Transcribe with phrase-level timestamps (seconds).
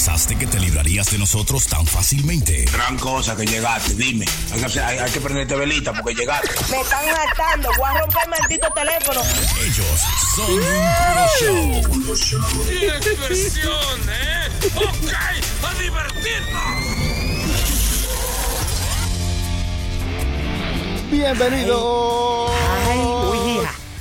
[0.00, 2.64] pensaste que te librarías de nosotros tan fácilmente?
[2.72, 4.24] Gran cosa que llegaste, dime.
[4.50, 6.48] Hay que, hacer- hay- hay que prenderte velita porque llegaste.
[6.70, 7.68] Me están hartando.
[7.76, 9.20] Voy a romper el maldito teléfono.
[9.60, 10.00] Ellos
[10.36, 12.64] son un puro show.
[12.66, 14.48] ¡Qué diversión, eh!
[14.74, 15.12] ¡Ok!
[15.64, 16.62] ¡A divertirnos!
[21.10, 22.50] Bienvenidos.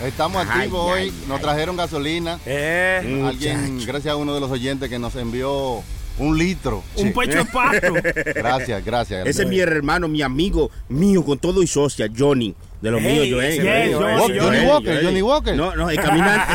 [0.01, 1.13] Estamos Ay, activos ay, hoy.
[1.27, 2.39] Nos trajeron gasolina.
[2.45, 3.91] Eh, Alguien, muchacho.
[3.91, 5.83] gracias a uno de los oyentes que nos envió
[6.17, 6.83] un litro.
[6.95, 7.93] Un pecho de pato.
[8.35, 9.27] Gracias, gracias.
[9.27, 12.55] Ese es mi hermano, mi amigo mío, con todo y socia, Johnny.
[12.81, 13.57] De los míos, yo, Johnny,
[13.91, 15.03] yo, Johnny yo, Walker.
[15.03, 15.55] Johnny Walker.
[15.55, 16.53] No, no, el caminante.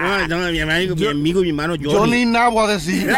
[0.28, 1.92] no, no, mi amigo, mi amigo y mi hermano Johnny.
[1.92, 3.12] Johnny Nabo a decir.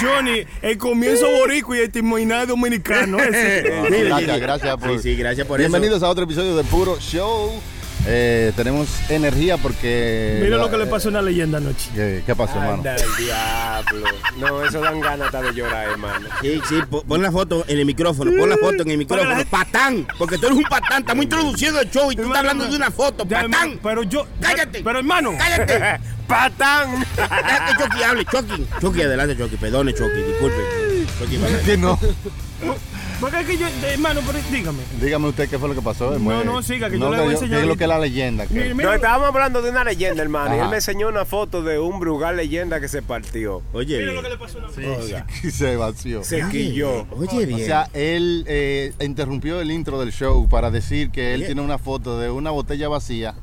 [0.00, 3.18] Johnny, el comienzo boricua y el terminal dominicano.
[3.18, 3.64] Ese.
[3.84, 4.90] No, Sí, gracias, gracias por.
[4.90, 7.52] Sí, sí, gracias por Bienvenidos a otro episodio de Puro Show.
[8.06, 10.38] Eh, tenemos energía porque.
[10.42, 11.90] Mira lo que le pasó a una leyenda anoche.
[11.94, 12.74] ¿Qué, qué pasó, hermano?
[12.74, 14.06] Anda el diablo.
[14.38, 16.28] No, eso dan ganas hasta de llorar, hermano.
[16.42, 19.34] Sí, sí, po- pon la foto en el micrófono, pon la foto en el micrófono.
[19.48, 22.76] Patán, porque tú eres un patán, estamos introduciendo el show y tú estás hablando de
[22.76, 23.78] una foto, Ya, patán.
[23.82, 24.26] Pero yo.
[24.40, 24.82] Cállate.
[24.84, 25.34] Pero hermano.
[25.38, 26.00] Cállate.
[26.26, 27.04] ¡Patán!
[27.16, 28.66] Deja que Chucky hable, Chucky.
[28.80, 30.56] Chucky, adelante, Chucky, perdone, Chucky, disculpe.
[31.18, 31.98] Chucky, Que no.
[33.20, 33.66] Porque es que yo.
[33.86, 34.78] Hermano, pero dígame.
[35.00, 36.18] Dígame usted qué fue lo que pasó.
[36.18, 37.98] No, no, siga, que yo le voy a ¿qué enseñar es lo que es la
[37.98, 38.46] leyenda?
[38.46, 38.88] que- Mira, mira.
[38.90, 40.54] No, estábamos hablando de una leyenda, hermano.
[40.54, 40.64] Y Ajá.
[40.64, 43.62] él me enseñó una foto de un Brugal leyenda que se partió.
[43.72, 44.16] Oye, Mira bien.
[44.16, 46.24] lo que le pasó a Oiga, Y se vació.
[46.24, 47.06] se quilló.
[47.16, 47.64] Oye, O bien.
[47.66, 51.46] sea, él eh, interrumpió el intro del show para decir que él Oye.
[51.46, 53.34] tiene una foto de una botella vacía,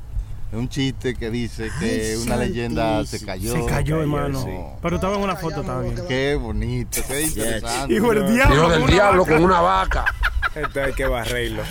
[0.53, 3.53] un chiste que dice que Ay, una leyenda se cayó.
[3.53, 4.41] Se cayó, hermano.
[4.43, 4.49] sí.
[4.81, 5.95] Pero estaba en una foto, estaba bien.
[6.07, 7.93] Qué bonito, qué interesante.
[7.93, 8.55] Hijo del diablo.
[8.55, 9.33] Hijo del con una diablo vaca.
[9.35, 10.05] con una vaca.
[10.53, 11.63] Esto hay que barrerlo.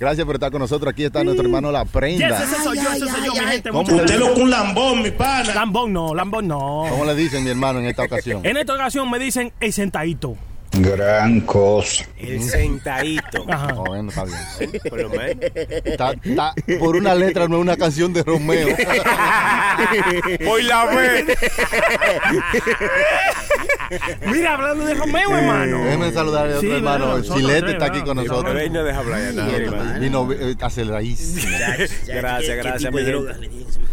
[0.00, 0.90] Gracias por estar con nosotros.
[0.92, 2.42] Aquí está nuestro hermano La Yes, Prenda.
[2.42, 3.70] ese soy yo, ese soy yo, mi gente.
[3.70, 4.38] ¿Cómo Muchas le- gracias.
[4.38, 5.54] un lambón, mi pana.
[5.54, 6.84] Lambón no, Lambón no.
[6.90, 8.44] ¿Cómo le dicen, mi hermano, en esta ocasión?
[8.44, 10.36] En esta ocasión me dicen el sentadito.
[10.74, 12.04] Gran cosa.
[12.18, 13.44] El sentadito.
[13.48, 13.74] Ajá.
[13.74, 14.80] Bueno, está bien.
[14.88, 15.44] Por lo menos.
[15.84, 18.68] Está- está- por una letra, no es una canción de Romeo.
[20.48, 21.36] Hoy la ve.
[24.26, 25.84] Mira, hablando de Romeo, hermano.
[25.84, 27.06] Déjeme saludar a otro Sí, hermano.
[27.06, 28.54] nosotros Chilete tres, está aquí con nosotros.
[28.54, 30.00] Ve y no deja hablar.
[30.00, 31.56] Vino eh, aceleradísimo.
[32.08, 33.36] Gracias, gracias, tipo de mi drogas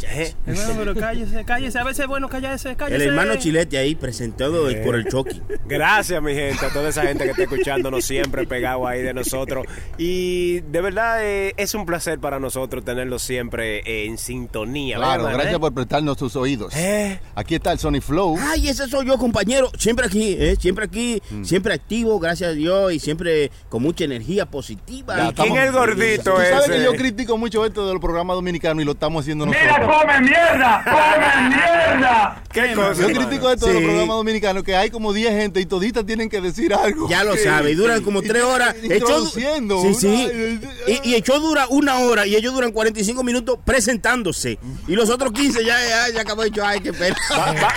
[0.10, 0.36] gente.
[0.46, 1.80] Hermano, pero cállese, cállese.
[1.80, 3.04] A veces es bueno callarse, cállese.
[3.04, 5.42] El hermano Chilete ahí presentado por el Chucky.
[5.66, 9.66] Gracias, mi gente, a toda esa gente que está escuchándonos siempre pegado ahí de nosotros.
[9.98, 14.98] Y de verdad eh, es un placer para nosotros tenerlos siempre eh, en sintonía.
[14.98, 15.60] Claro, ¿verdad, gracias eh?
[15.60, 16.76] por prestarnos tus oídos.
[16.76, 17.20] Eh.
[17.36, 18.38] Aquí está el Sony Flow.
[18.40, 19.72] Ay, ese soy yo, compañero.
[19.90, 20.56] Siempre aquí, ¿eh?
[20.62, 25.18] Siempre aquí, siempre activo, gracias a Dios, y siempre con mucha energía positiva.
[25.18, 27.94] Ya, Y estamos- ¿Quién es el gordito Tú sabes que yo critico mucho esto de
[27.94, 29.78] los programas dominicanos y lo estamos haciendo nosotros.
[29.80, 30.84] come mierda!
[30.84, 32.44] ¡Come mierda!
[32.54, 33.02] ¿Qué cosa?
[33.02, 33.88] Yo critico esto de los Sí.
[33.88, 37.10] programas dominicanos que hay como 10 gente y toditas tienen que decir algo.
[37.10, 38.76] Ya lo sabe, y duran como Y- tres horas.
[38.84, 40.08] introduciendo Sí, sí.
[40.08, 44.60] una- Y, y el show dura una hora y ellos duran 45 minutos presentándose.
[44.88, 46.64] Y los otros 15 ya, ya, ya acabó show.
[46.64, 47.16] Ay, qué pena.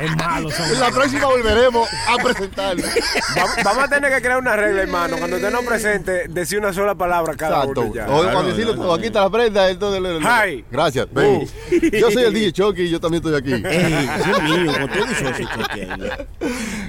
[0.00, 2.82] Es malo, son En la próxima volveremos a presentarlo.
[2.84, 5.16] Va- Vamos a tener que crear una regla, hermano.
[5.18, 7.80] Cuando usted nos presente, decir una sola palabra cada Exacto.
[7.82, 7.94] uno.
[7.94, 8.06] ya.
[8.08, 9.68] O cuando decirlo todo, aquí está la prenda.
[9.70, 10.64] Entonces, le- le- Hi.
[10.70, 11.06] Gracias.
[11.12, 11.46] ven.
[11.92, 13.52] Yo soy el DJ Chucky y yo también estoy aquí.
[13.66, 14.72] Ey, Dios mío,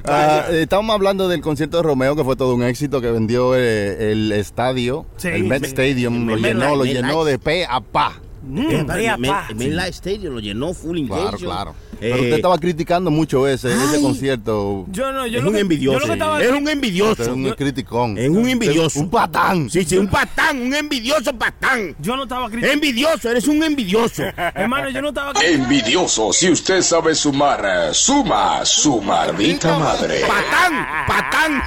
[0.07, 4.11] eh, estábamos hablando del concierto de Romeo, que fue todo un éxito, que vendió eh,
[4.11, 5.29] el estadio, Sí.
[5.29, 8.13] el Met Me- Stadium, lo Me- llenó, lo llenó de pe a pa.
[8.43, 9.19] Eh, Paz.
[9.55, 11.43] me- Main Stadium lo llenó full Claro, engagement.
[11.53, 11.75] claro.
[11.93, 14.85] Eh, Pero usted estaba criticando mucho ese, ese concierto.
[14.91, 15.99] Yo no, yo es lo un que- envidioso.
[15.99, 16.41] Yo lo que estaba.
[16.43, 17.21] Es un envidioso.
[17.21, 18.17] es un criticón.
[18.17, 18.99] Es un envidioso.
[18.99, 19.69] Un patán.
[19.69, 21.95] Sí, sí, un patán, un envidioso patán.
[21.99, 22.73] Yo no estaba criticando.
[22.73, 24.23] Envidioso, eres un envidioso.
[24.55, 25.33] Hermano, yo no estaba.
[25.43, 30.21] Envidioso, si usted sabe sumar, eh, suma su maldita madre.
[30.21, 31.61] Patán, patán.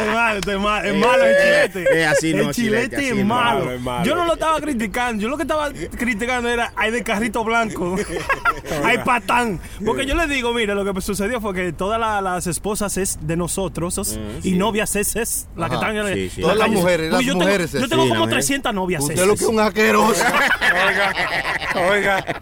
[0.00, 1.34] Es malo, este es malo, es malo el
[1.72, 1.98] chilete.
[2.00, 3.58] eh, así no, el chilete, chilete, es, malo.
[3.64, 4.04] Malo, es malo.
[4.04, 5.20] Yo no lo estaba criticando.
[5.20, 7.96] Yo lo que estaba criticando era ay de carrito blanco.
[8.84, 9.60] ay patán.
[9.84, 13.18] Porque yo le digo, mire, lo que sucedió fue que todas la- las esposas es
[13.22, 17.12] de nosotros y novias es, es la que están en sí, la Todas las mujeres,
[17.12, 18.46] las yo mujeres Tengo, yo tengo Sí, como las mujeres.
[18.46, 19.02] 300 novias.
[19.02, 20.24] Usted es, lo que es un asqueroso.
[20.88, 21.14] Oiga,
[21.90, 22.24] oiga.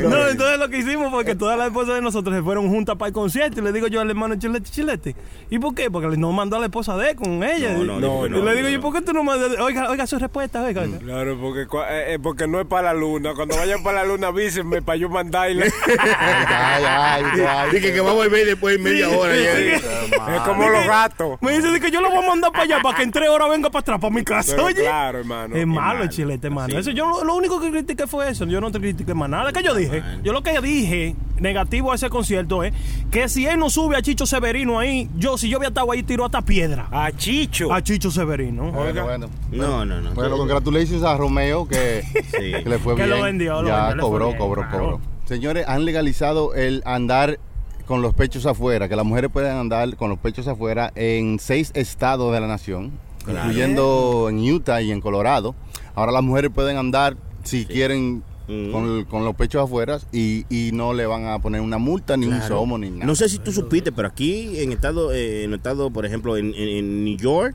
[0.00, 2.96] No, entonces lo que hicimos fue que todas las esposas de nosotros se fueron juntas
[2.96, 5.16] para el concierto y le digo yo al hermano Chilete, Chilete.
[5.50, 5.90] ¿Y por qué?
[5.90, 7.72] Porque no mandó a la esposa de él con ella.
[7.74, 8.74] No, no, y, no, y no, le digo no.
[8.74, 9.58] yo, ¿por qué tú no mandas?
[9.60, 10.82] Oiga, oiga su respuesta, oiga.
[10.82, 10.98] oiga.
[10.98, 13.34] Claro, porque, eh, eh, porque no es para la luna.
[13.34, 15.66] Cuando vayan para la luna, avísenme para yo mandarle.
[16.18, 17.70] ay, ay, ay.
[17.72, 19.34] Dije que va a volver después de media hora.
[19.36, 20.36] ya.
[20.36, 21.38] es como los gatos.
[21.40, 23.48] Me dice que yo lo voy a mandar para allá para que en tres horas
[23.50, 24.52] venga para atrás, para mi casa.
[24.54, 24.82] Pero Oye.
[24.82, 25.56] claro, hermano.
[25.56, 26.78] Es malo el chilete, hermano.
[26.78, 28.44] Eso yo lo, lo único que critiqué fue eso.
[28.46, 29.52] Yo no te critiqué más nada.
[29.52, 30.02] que yo dije?
[30.22, 32.72] Yo lo que dije negativo a ese concierto es
[33.10, 36.02] que si él no sube a Chicho Severino ahí, yo, si yo había estado ahí,
[36.02, 36.88] tiro hasta piedra.
[36.90, 37.72] A Chicho.
[37.72, 38.70] A Chicho Severino.
[38.72, 39.28] Bueno, bueno.
[39.50, 40.12] No, no, no.
[40.14, 43.18] Bueno, congratulations a Romeo que, que le fue Que bien.
[43.18, 44.78] lo vendió, lo ya vendió, fue cobró, bien, cobró, claro.
[44.84, 45.00] cobró.
[45.26, 47.38] Señores, han legalizado el andar
[47.86, 51.70] con los pechos afuera, que las mujeres pueden andar con los pechos afuera en seis
[51.74, 52.92] estados de la nación,
[53.28, 55.54] incluyendo en Utah y en Colorado.
[55.94, 58.72] Ahora las mujeres pueden andar si quieren Mm.
[58.72, 62.26] con, con los pechos afuera y, y no le van a poner una multa, ni
[62.26, 63.06] un somo, ni nada.
[63.06, 66.54] No sé si tú supiste, pero aquí en estado, eh, en estado, por ejemplo, en,
[66.54, 67.54] en- en New York,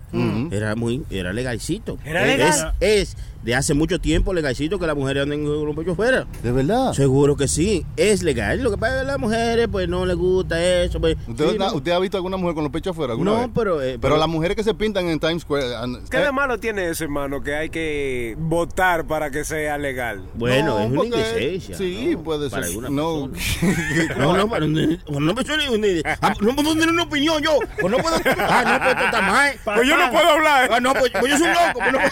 [0.52, 1.98] era muy, era legalcito.
[2.06, 2.74] ¿Era legal?
[2.80, 6.26] Es, es de hace mucho tiempo legalcito que las mujeres anden con los pechos fuera.
[6.44, 6.94] ¿De verdad?
[6.94, 8.62] Seguro que sí, es legal.
[8.62, 11.00] Lo que pasa es que a las mujeres, pues no les gusta eso.
[11.00, 11.74] Pues, ¿Usted, sí, ha- ¿no?
[11.76, 13.14] ¿Usted ha visto alguna mujer con los pechos afuera?
[13.14, 13.50] alguna No, vez?
[13.56, 15.76] pero, eh, pero pero- las mujeres que se pintan en Times Square.
[15.78, 17.42] an- ¿Qué eh, de malo tiene eso, hermano?
[17.42, 20.24] Que hay que votar para que sea legal.
[20.36, 21.78] Bueno, no, es una indecencia.
[21.78, 22.24] Sí, ¿no?
[22.24, 22.72] puede Para ser.
[22.76, 23.30] alguna No.
[24.18, 26.18] No, no, pero no, no me suena una idea.
[26.22, 27.58] Ah, no puedo tener una opinión yo.
[27.80, 28.16] Pues no puedo.
[28.40, 29.52] Ah, no puedo estar mal.
[29.64, 30.70] Pues yo no puedo hablar.
[30.74, 31.80] Ah, no, pues, pues yo soy un loco.
[31.80, 32.12] pues no puedo-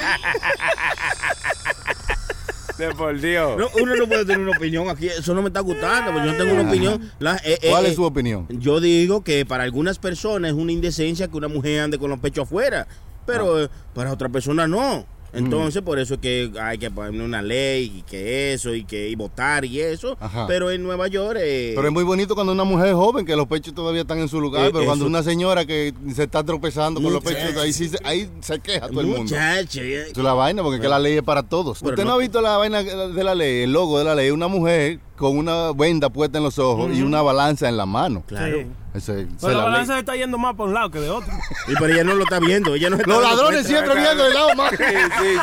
[2.78, 3.58] De por Dios.
[3.58, 5.08] No, uno no puede tener una opinión aquí.
[5.08, 7.12] Eso no me está gustando, porque yo no tengo una opinión.
[7.18, 8.46] La- eh, eh, ¿Cuál eh, es su opinión?
[8.50, 12.20] Yo digo que para algunas personas es una indecencia que una mujer ande con los
[12.20, 12.88] pechos afuera,
[13.26, 15.06] pero eh, para otra persona no.
[15.38, 19.10] Entonces, por eso es que hay que poner una ley y que eso y que
[19.10, 20.18] y votar y eso.
[20.20, 20.46] Ajá.
[20.48, 21.38] Pero en Nueva York.
[21.42, 24.20] eh, Pero es muy bonito cuando una mujer es joven, que los pechos todavía están
[24.20, 27.24] en su lugar, Eh, pero cuando eso- una señora que se está tropezando con los
[27.24, 29.24] pechos, ahí, sí se, ahí se queja todo el mundo.
[29.24, 31.82] Muchacho, Eso es la vaina, porque es que la ley es para todos.
[31.82, 34.32] ¿Usted no, no- ha visto la vaina de la ley, el logo de la ley?
[34.32, 38.24] Una mujer con una venda puesta en los ojos y una balanza en la mano.
[38.28, 38.60] Claro.
[39.00, 39.28] Sí.
[39.42, 41.34] Pero la balanza está yendo más por un lado que de otro.
[41.68, 42.76] Y pero ella no lo está viendo.
[42.76, 44.72] Ella no se está Los ladrones siempre viendo del lado más.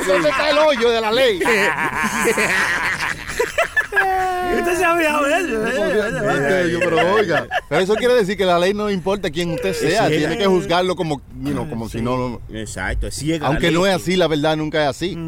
[0.07, 1.41] ¿Dónde está el hoyo de la ley?
[4.57, 4.75] Usted de
[5.41, 6.41] eso.
[6.49, 9.73] Eh, yo, pero oiga, pero eso quiere decir que la ley no importa quién usted
[9.73, 10.19] sea, Sí.
[10.19, 13.47] tiene que juzgarlo como, you know, como si no, Exacto, es ciega.
[13.47, 15.19] aunque no es así, la verdad nunca es así.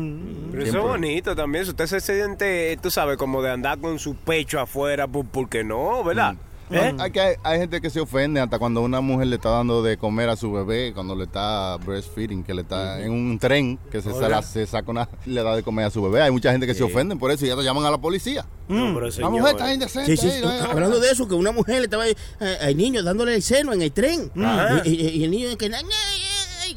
[0.50, 1.64] Pero eso es bonito también.
[1.64, 5.64] Si usted se siente, tú sabes, como de andar con su pecho afuera, ¿por qué
[5.64, 6.02] no?
[6.04, 6.36] ¿Verdad?
[6.70, 6.94] ¿Eh?
[6.98, 9.82] Hay, que hay, hay gente que se ofende hasta cuando una mujer le está dando
[9.82, 13.78] de comer a su bebé, cuando le está breastfeeding, que le está en un tren,
[13.90, 16.22] que se, se la- se saca una, le da de comer a su bebé.
[16.22, 18.44] Hay mucha gente que se ofenden por eso y ya te llaman a la policía.
[18.68, 20.16] No, pero La señor, mujer está indecente.
[20.16, 20.66] Sí, sí, ahí, tú- ahí, ahí.
[20.70, 22.16] hablando de eso, que una mujer le estaba eh,
[22.60, 24.30] al niño dándole el seno en el tren.
[24.36, 24.82] Ajá.
[24.84, 25.68] Y, y- y el niño que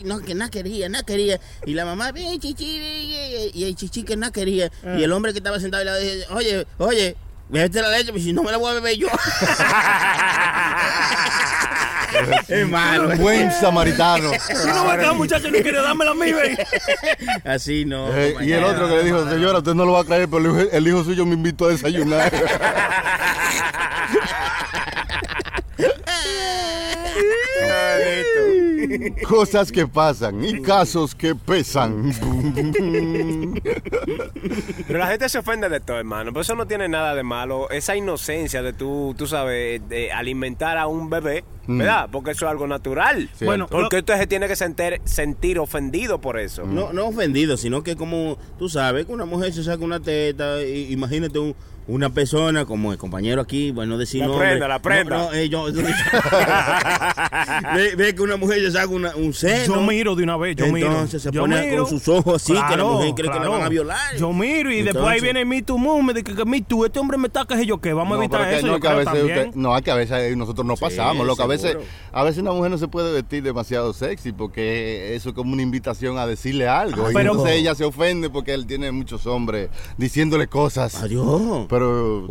[0.04, 1.40] no, que nada quería, nada quería.
[1.66, 4.72] Y la mamá, chichi, ven", y el chichi que nada quería.
[4.98, 7.16] Y el hombre que estaba sentado y le dije, oye, oye,
[7.50, 9.08] bebete la leche, pues si no me la voy a beber yo.
[12.48, 13.16] Hermano.
[13.18, 14.32] Buen samaritano.
[14.32, 16.58] Tú no ves que la muchacha no quiere dármela a mí, ven.
[17.44, 18.16] Así no.
[18.16, 20.40] Eh, y el otro que le dijo, señora, usted no lo va a creer, pero
[20.40, 22.32] el hijo, el hijo suyo me invitó a desayunar.
[29.28, 32.12] Cosas que pasan y casos que pesan.
[34.88, 36.32] Pero la gente se ofende de todo, hermano.
[36.32, 37.70] Pero eso no tiene nada de malo.
[37.70, 42.10] Esa inocencia de tú, tú sabes, de alimentar a un bebé, ¿verdad?
[42.12, 43.30] Porque eso es algo natural.
[43.42, 46.64] Bueno, Porque usted se tiene que sentir, sentir ofendido por eso.
[46.66, 50.64] No, no ofendido, sino que como tú sabes que una mujer se saca una teta,
[50.64, 51.56] y- imagínate un-
[51.90, 55.18] una persona como el compañero aquí, bueno, decir La prenda, la prenda.
[55.18, 55.66] No, no, eh, yo-
[57.76, 59.76] ve, ve que una mujer se saca una- un seno.
[59.76, 60.88] Yo miro de una vez, yo miro.
[60.88, 61.84] Entonces se Yo pone miro.
[61.84, 63.52] con sus ojos así, que la Claro, mujer cree que la claro.
[63.52, 64.16] van a violar.
[64.18, 66.86] Yo miro y después ahí Entonces- viene Me Too Movement, de que, que Me Too,
[66.86, 69.24] este hombre me está que yo qué, vamos a evitar eso, no, que a veces
[69.24, 71.78] usted- no, es que a veces nosotros no pasamos, lo que a veces,
[72.12, 75.62] a veces una mujer no se puede vestir demasiado sexy porque eso es como una
[75.62, 77.10] invitación a decirle algo.
[77.10, 80.96] y pero- entonces ella se ofende porque él tiene muchos hombres diciéndole cosas.
[81.02, 81.66] Adiós.
[81.70, 81.79] Pero,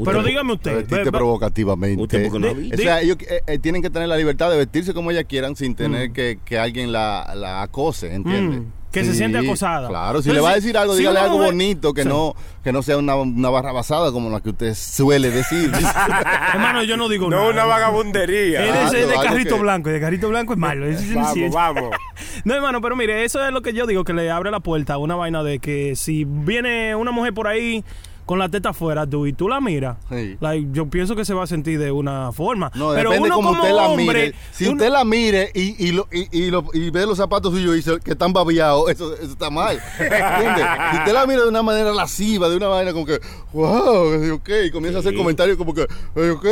[0.05, 2.03] Pero dígame usted, vestirte ve- ve- provocativamente.
[2.03, 4.57] Usted porque no ha O sea, ellos eh, eh, tienen que tener la libertad de
[4.59, 8.61] vestirse como ellas quieran sin tener que, que alguien la, la acose, ¿entiendes?
[8.61, 9.87] Mm, que se siente acosada.
[9.89, 12.09] Claro, si Entonces, le va a decir algo, si dígale algo mujer- bonito, que Sí.
[12.09, 15.71] no que no sea una, una barra basada como la que usted suele decir.
[16.55, 17.43] Hermano, yo no digo nada.
[17.45, 18.65] No una vagabundería.
[18.65, 20.87] Él es Ah, de carrito que- blanco, y de carrito blanco es malo.
[20.87, 21.91] es- Vamos, es- vamos.
[22.45, 24.95] No, hermano, pero mire, eso es lo que yo digo, que le abre la puerta
[24.95, 27.85] a una vaina de que si viene una mujer por ahí
[28.29, 30.37] con la teta afuera, tú, y tú la miras, Sí.
[30.39, 32.71] like, yo pienso que se va a sentir de una forma.
[32.75, 34.35] No, pero depende uno como como usted la hombre, mire.
[34.53, 37.53] Si uno- usted la mire y, y, lo, y, y lo- y ve los zapatos
[37.55, 39.81] suyos y dice que están babiados, eso, eso está mal.
[39.99, 40.63] ¿Entiende?
[40.93, 43.19] Si usted la mira de una manera lasciva, de una manera como que,
[43.53, 46.47] wow, ok, y comienza a hacer comentarios como que, "Eh, ok,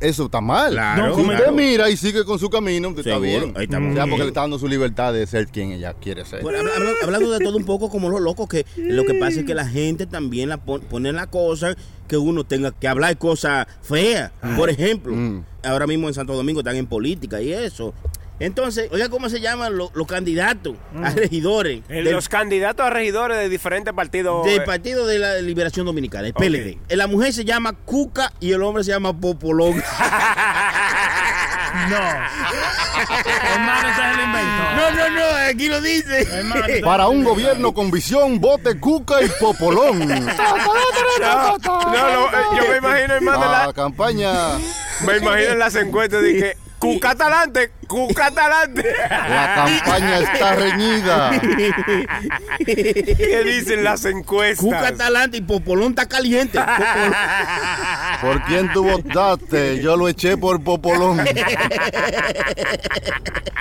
[0.00, 0.72] eso está mal.
[0.72, 1.38] Claro, si claro.
[1.40, 3.52] usted mira y sigue con su camino, usted está bien.
[3.56, 6.24] ahí estamos O sea, porque le está dando su libertad de ser quien ella quiere
[6.24, 6.42] ser.
[6.42, 9.40] Bueno, habla- habla- hablando de todo un poco como los locos, que lo que pasa
[9.40, 11.74] es que la gente también la pon- pone ponen la cosa
[12.06, 14.30] que uno tenga que hablar cosas feas.
[14.56, 15.44] Por ejemplo, Mm.
[15.64, 17.94] ahora mismo en Santo Domingo están en política y eso.
[18.38, 22.90] Entonces, oiga, ¿cómo se llaman lo- los candidatos a regidores Eh, del, Los candidatos a
[22.90, 24.44] regidores de diferentes partidos.
[24.46, 26.38] del eh, Partido de la Liberación Dominicana, el Ok.
[26.40, 26.78] PLD?
[26.88, 29.82] Eh, La mujer se llama Cuca y el hombre se llama Popolón.
[31.88, 31.96] No.
[33.52, 34.62] Hermano, ese es el invento.
[34.76, 36.22] No, no, no, aquí lo dice.
[36.22, 39.98] Hermano, Para un gobierno con visión, vote Cuca y Popolón.
[40.08, 44.32] No, eh, yo me imagino, hermano, La la- campaña,
[45.06, 48.82] me imagino en las encuestas de que Cuca talante, Cuca talante.
[49.10, 51.30] la campaña está reñida.
[52.64, 54.64] ¿Qué dicen las encuestas?
[54.64, 56.58] Cuca está adelante y Popolón está caliente.
[56.58, 57.14] Popolón.
[58.22, 59.82] ¿Por quién tú votaste?
[59.82, 61.20] Yo lo eché por Popolón.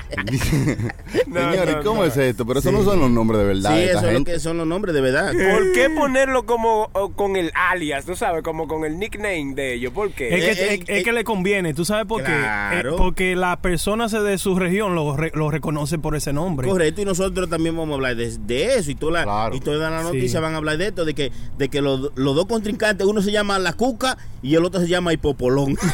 [1.26, 2.06] Señores, no, ¿cómo no.
[2.08, 2.46] es esto?
[2.46, 4.32] Pero eso no son los nombres de verdad Sí, eso es lo gente.
[4.34, 5.32] que son los nombres de verdad.
[5.32, 8.06] ¿Por qué ponerlo como o, con el alias?
[8.06, 9.94] Tú sabes, como con el nickname de ellos.
[9.94, 10.30] ¿Por qué?
[10.36, 12.82] Es que, Eh, es- eh, es que le conviene, ¿tú sabes por Claro.
[12.82, 12.96] qué?
[12.96, 16.68] Eh, porque la persona se- de su región lo, re- lo reconoce por ese nombre.
[16.68, 19.56] Correcto, y nosotros también vamos a hablar de, de eso y, toda la, Claro.
[19.56, 20.08] y las Sí.
[20.08, 23.22] noticias van a hablar de esto, de que, de que los, los dos contrincantes, uno
[23.22, 25.78] se llama La Cuca y el otro se llama Hipopolón.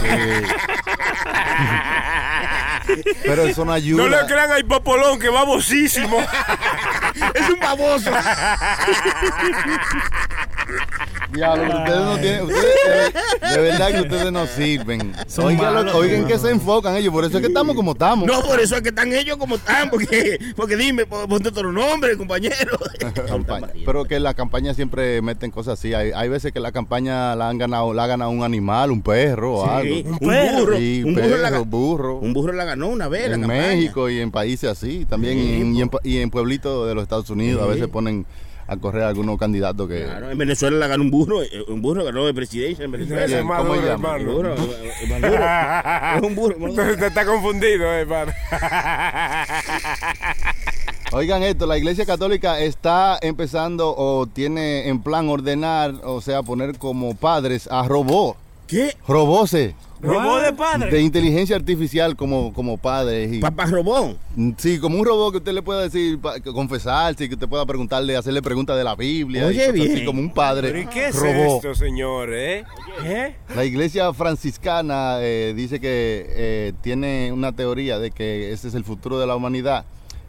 [3.24, 4.04] Pero eso no ayuda.
[4.04, 6.20] No le crean a Hipopolón, que va bocísimo.
[7.34, 8.12] es un baboso.
[11.36, 12.42] Diablo, ustedes no tienen.
[12.44, 13.14] ustedes-
[13.56, 15.14] de, verdad que ustedes no sirven.
[15.28, 17.14] Son Oigan, lo- que se enfocan ellos.
[17.14, 18.28] Por eso es que estamos como estamos.
[18.28, 21.72] No, por eso es que están ellos como están, porque, porque dime, pon- ponte otro
[21.72, 22.78] nombre, compañero.
[23.28, 23.68] Campaña.
[23.86, 25.94] Pero que la campaña siempre meten cosas así.
[25.94, 29.02] Hay, hay veces que la campaña la han ganado, la ha ganado un animal, un
[29.02, 29.96] perro o algo.
[29.96, 30.60] Sí, un perro.
[30.60, 32.16] burro, Sí, un burro, la, burro.
[32.18, 33.30] un burro la ganó una vez.
[33.30, 33.68] la en campaña.
[33.68, 37.04] México y en países así, también en- y, en, pa- y en pueblitos de los
[37.04, 38.26] Estados Unidos a veces ponen
[38.68, 42.04] a correr algunos candidatos que Claro, en Venezuela la ganó un burro, eh, un burro
[42.04, 43.26] ganó de presidencia en Ese Venezuela.
[43.26, 44.16] es ¿Cómo Maduro, llama?
[44.16, 44.18] hermano.
[44.18, 44.56] El burro,
[45.02, 45.44] el Maduro.
[46.18, 46.56] Es un burro.
[46.60, 46.70] Maduro.
[46.70, 48.32] Entonces te está confundido, eh, hermano.
[51.12, 56.78] Oigan esto, la Iglesia Católica está empezando o tiene en plan ordenar, o sea, poner
[56.78, 58.96] como padres a robots, ¿Qué?
[59.08, 59.56] robots
[60.06, 60.90] Robó de padre.
[60.92, 63.34] de inteligencia artificial como, como padres.
[63.34, 64.16] Y, Papá robó.
[64.58, 68.16] sí, como un robot que usted le pueda decir, pa- confesarse, que usted pueda preguntarle,
[68.16, 69.46] hacerle preguntas de la Biblia.
[69.48, 69.92] Oye, bien.
[69.94, 71.56] así, como un padre ¿Pero y qué es robot.
[71.58, 72.64] esto, señor, eh?
[73.04, 73.36] ¿Eh?
[73.56, 78.84] La iglesia franciscana eh, dice que eh, tiene una teoría de que ese es el
[78.84, 79.86] futuro de la humanidad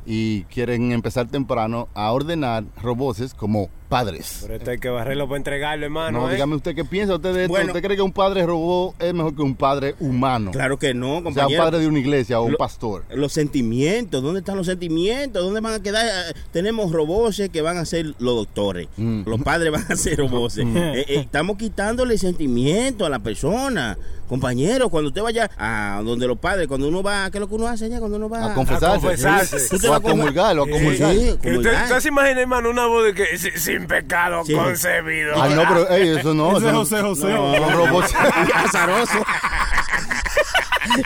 [0.07, 4.41] y quieren empezar temprano a ordenar robots como padres.
[4.43, 6.35] Pero esto hay que barrerlo para entregarlo, hermano, No, eh.
[6.35, 7.53] dígame usted qué piensa usted de esto.
[7.53, 7.69] Bueno.
[7.69, 10.51] ¿Usted cree que un padre robot es mejor que un padre humano?
[10.51, 11.63] Claro que no, o sea, un compañero.
[11.65, 13.05] padre de una iglesia o un Lo- pastor.
[13.11, 15.43] Los sentimientos, ¿dónde están los sentimientos?
[15.45, 16.07] ¿Dónde van a quedar?
[16.53, 18.89] Tenemos robots que van a ser los doctores.
[18.97, 19.23] Mm.
[19.27, 20.59] Los padres van a ser robots.
[20.59, 23.97] Eh, eh, estamos quitándole sentimiento a la persona.
[24.29, 27.55] Compañero, cuando usted vaya a donde los padres, cuando uno va, ¿qué es lo que
[27.55, 28.01] uno hace allá?
[28.01, 29.01] Cuando uno va A confesarse.
[29.01, 29.89] confesarse.
[29.89, 31.15] O a comulgar, o a comulgar.
[31.15, 31.73] Sí, comulgar.
[31.75, 34.55] usted, usted se imagina, hermano, una voz de que si- sin pecado Sí.
[34.55, 35.41] concebido.
[35.41, 36.57] Ah, no, pero ey, eso no.
[36.57, 37.29] Ese no- José José.
[37.33, 37.55] No.
[37.57, 38.15] Son robots.
[38.55, 39.25] azaroso.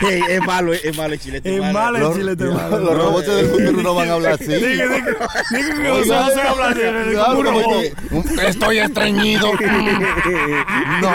[0.07, 1.55] Ey, es malo, es malo el chilete.
[1.55, 2.93] Es malo el Los, chilete los malo.
[2.93, 4.45] robots del futuro no van a hablar así.
[4.45, 4.87] Diga, diga,
[5.51, 7.81] diga que habla como robot.
[7.81, 9.51] que, un- Estoy estreñido.
[11.01, 11.11] no.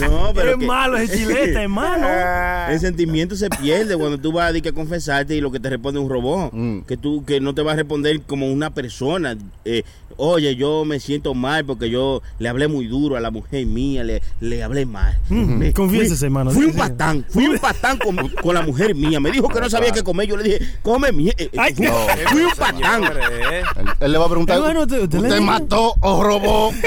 [0.00, 2.06] No, pero Es que- malo ese chilete, hermano.
[2.70, 5.60] El sentimiento se pierde cuando tú vas a, di que a confesarte y lo que
[5.60, 6.50] te responde es un robot.
[6.52, 6.80] Mm.
[6.82, 9.36] Que tú que no te va a responder como una persona.
[9.64, 9.82] Eh,
[10.18, 14.02] Oye, yo me siento mal porque yo le hablé muy duro a la mujer mía,
[14.02, 15.14] le, le hablé mal.
[15.28, 16.50] Me- Confiésese, fui- hermano.
[16.52, 19.18] Fui un patán, fui un patán con, con la mujer mía.
[19.20, 20.26] Me dijo que no sabía qué comer.
[20.28, 21.44] Yo le dije, come mierda.
[21.58, 21.94] Ay, fui, no.
[22.30, 23.04] fui un patán.
[23.04, 23.62] Eh.
[23.76, 25.50] Él, él le va a preguntar, Hermano, ¿usted- usted le ¿usted dijo?
[25.52, 26.72] mató o robó?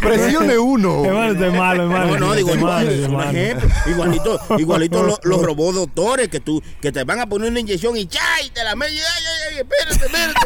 [0.00, 1.04] Presione uno.
[1.04, 2.06] Hermano, es malo, hermano.
[2.18, 6.92] No, no, digo, igual- un ejemplo, igualito, igualito los, los robots doctores que tú, que
[6.92, 8.50] te van a poner una inyección y ¡chay!
[8.52, 10.40] te la me ay, ay, ay, espérate, espérate.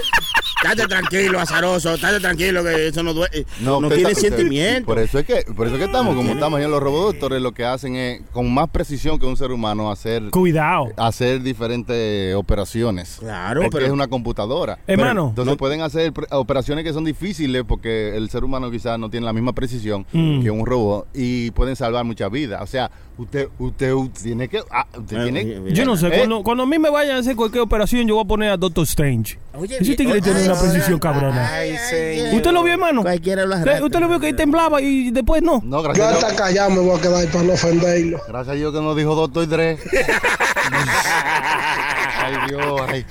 [0.63, 4.87] Estate tranquilo, azaroso, estate tranquilo que eso no duele, no, usted tiene está- sentimiento.
[4.87, 6.61] Por eso es que, por eso es que estamos como estamos.
[6.61, 9.91] Ya los robots doctores lo que hacen es, con más precisión que un ser humano,
[9.91, 10.89] hacer, Cuidado.
[10.97, 13.17] hacer diferentes operaciones.
[13.21, 14.79] Claro, porque pero- es una computadora.
[14.87, 15.29] Hermano.
[15.31, 19.27] Entonces No- pueden hacer operaciones que son difíciles porque el ser humano quizás no tiene
[19.27, 20.43] la misma precisión Mm.
[20.43, 22.61] que un robot y pueden salvar muchas vidas.
[22.63, 25.75] O sea, usted, usted, usted tiene que, ah, usted tiene, mira.
[25.75, 26.13] Yo no sé, Eh.
[26.19, 28.57] cuando, cuando a mí me vayan a hacer cualquier operación, yo voy a poner a
[28.57, 29.39] Doctor Strange.
[29.57, 31.49] Oye, Ese tigre oye, tiene una ay, precisión ay, cabrona.
[31.55, 32.35] Ay, señor.
[32.35, 33.03] ¿Usted lo vio, hermano?
[33.03, 35.61] Cualquiera lo ¿Usted usted lo vio que ahí temblaba y después no?
[35.65, 38.21] No, gracias a hasta callado me voy a quedar para no ofenderlo.
[38.27, 39.79] gracias a Dios que no dijo Doctor Dre.
[42.17, 43.05] Ay, Dios, ay.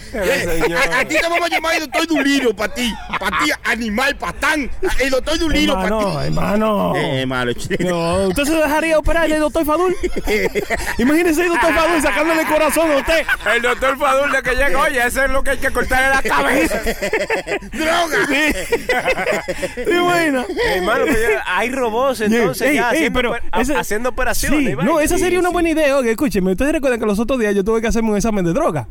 [0.93, 2.93] A, a ti te vamos a llamar el doctor Duliro para ti.
[3.19, 4.69] Para ti, animal, patán.
[4.99, 6.25] El doctor Duliro para Hermano, ti.
[6.25, 6.93] hermano.
[6.95, 7.77] Eh, malo, chile.
[7.81, 9.95] No, ¿usted se dejaría operar del doctor Fadul?
[10.97, 13.25] Imagínese el doctor Fadul sacándole el corazón a usted.
[13.55, 16.21] El doctor Fadul de que llega, oye, eso es lo que hay que cortarle la
[16.21, 16.81] cabeza.
[17.71, 18.17] ¡Droga!
[19.75, 20.45] ¿Te imaginas?
[20.75, 23.35] Hermano, pero ya hay robots entonces Ey, ya ey, haciendo, pero
[23.79, 24.59] haciendo operaciones.
[24.59, 25.97] Sí, no, esa sería una Sí, buena idea.
[25.97, 28.53] Oye, escúcheme, ustedes recuerdan que los otros días yo tuve que hacerme un examen de
[28.53, 28.87] droga.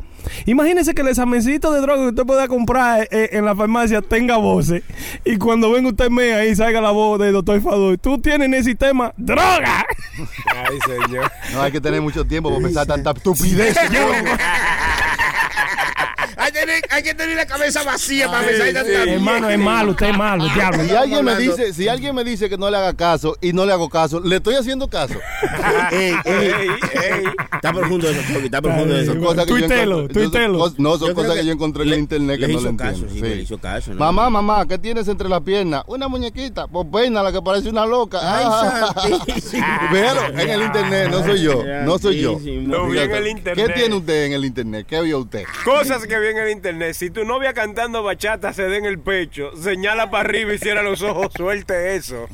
[0.46, 4.36] Imagínense que el examencito de droga que usted pueda comprar eh, en la farmacia tenga
[4.36, 4.82] voces.
[5.24, 7.98] Y cuando venga usted me ahí salga la voz del doctor Fadul.
[7.98, 9.84] Tú tienes en el sistema droga.
[10.54, 11.30] Ay, señor.
[11.52, 13.76] No hay que tener mucho tiempo para pensar tanta estupidez.
[16.92, 20.16] Hay, que tener- la cabeza vacía para pensar en tanta Hermano, es malo, usted es
[20.18, 20.84] malo, diablo.
[20.84, 23.64] Si alguien, me dice, si alguien me dice que no le haga caso y no
[23.64, 25.14] le hago caso, le estoy haciendo caso.
[25.90, 26.46] Ey, ey,
[26.94, 27.24] ey.
[27.54, 29.18] Está profundo eso, está profundo eso.
[29.18, 30.58] Cosas que Tuitelo, tuitelo.
[30.58, 32.76] cos- No, son cosas que, que yo encontré en le- el internet que le no
[32.76, 33.08] caso, entiendo.
[33.08, 33.20] sí, sí.
[33.22, 33.98] le hizo caso, ¿no?
[34.00, 35.82] Mamá, mamá, ¿qué tienes entre las piernas?
[35.86, 36.66] Una muñequita.
[36.66, 38.18] Pues peina la que parece una loca.
[38.22, 38.94] Ay, Ah.
[39.08, 39.64] santísimo.
[39.92, 41.62] Véalo, en el internet, no soy yo.
[41.84, 42.38] No soy yo.
[42.66, 43.72] Lo vi en el ¿Qué internet.
[43.74, 44.86] tiene usted en el internet?
[44.88, 45.44] ¿Qué vio usted?
[45.64, 46.81] Cosas que vi en el internet.
[46.94, 50.82] Si tu novia cantando bachata se da en el pecho, señala para arriba y cierra
[50.82, 52.26] los ojos, suelte eso.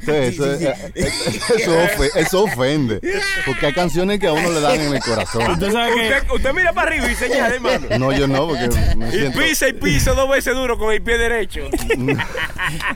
[0.00, 3.00] Sí, eso, es- eh, eso ofe- eso ofende.
[3.46, 5.50] Porque hay canciones que a uno le dan en el corazón.
[5.50, 7.86] Usted sabe que Usted, usted mira para arriba y señala, hermano.
[7.98, 9.38] No, yo no, porque me Y siento.
[9.38, 11.62] pisa y pisa dos veces duro con el pie derecho.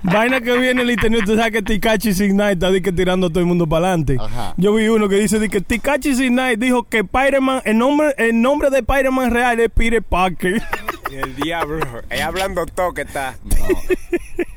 [0.02, 2.92] vaina que viene en el internet, usted sabe que Tikachi Sin Night está di que
[2.92, 4.16] tirando a todo el mundo para adelante.
[4.56, 8.14] Yo vi uno que dice di que Tikachi Sin Night dijo que Spider-Man, el nombre,
[8.18, 10.62] el nombre de Spider-Man real es Peter Parker.
[11.12, 11.78] El diablo.
[12.10, 13.36] Ahí hablando todo que está.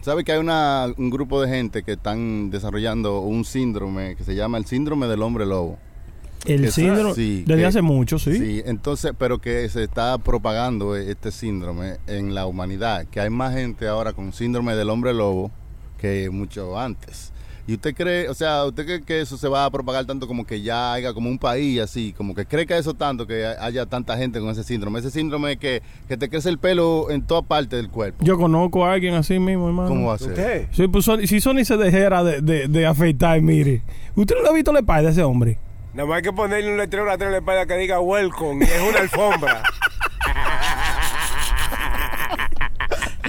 [0.02, 4.34] ¿Sabe que hay una, un grupo de gente que están desarrollando un síndrome que se
[4.36, 5.78] llama el síndrome del hombre lobo?
[6.46, 8.38] El síndrome, sí, desde que- hace mucho, ¿sí?
[8.38, 13.54] Sí, entonces, pero que se está propagando este síndrome en la humanidad, que hay más
[13.54, 15.52] gente ahora con síndrome del hombre lobo
[16.00, 17.34] que mucho antes.
[17.68, 20.46] ¿Y usted cree, o sea, usted cree que eso se va a propagar tanto como
[20.46, 23.86] que ya haya como un país así, como que cree que eso tanto, que haya
[23.86, 25.00] tanta gente con ese síndrome?
[25.00, 28.24] Ese síndrome es que, que te crece el pelo en toda parte del cuerpo.
[28.24, 29.90] Yo conozco a alguien así mismo, hermano.
[29.90, 30.30] ¿Cómo va a ser?
[30.30, 30.68] ¿Usted?
[30.72, 33.82] Sí, pues, si Sony se dejara de, de, de afeitar, mire.
[34.16, 35.60] ¿Usted no le ha visto la espalda de ese hombre?
[35.94, 38.66] Nada más hay que ponerle un letrero atrás de la espalda que diga welcome.
[38.66, 39.64] Y es una alfombra.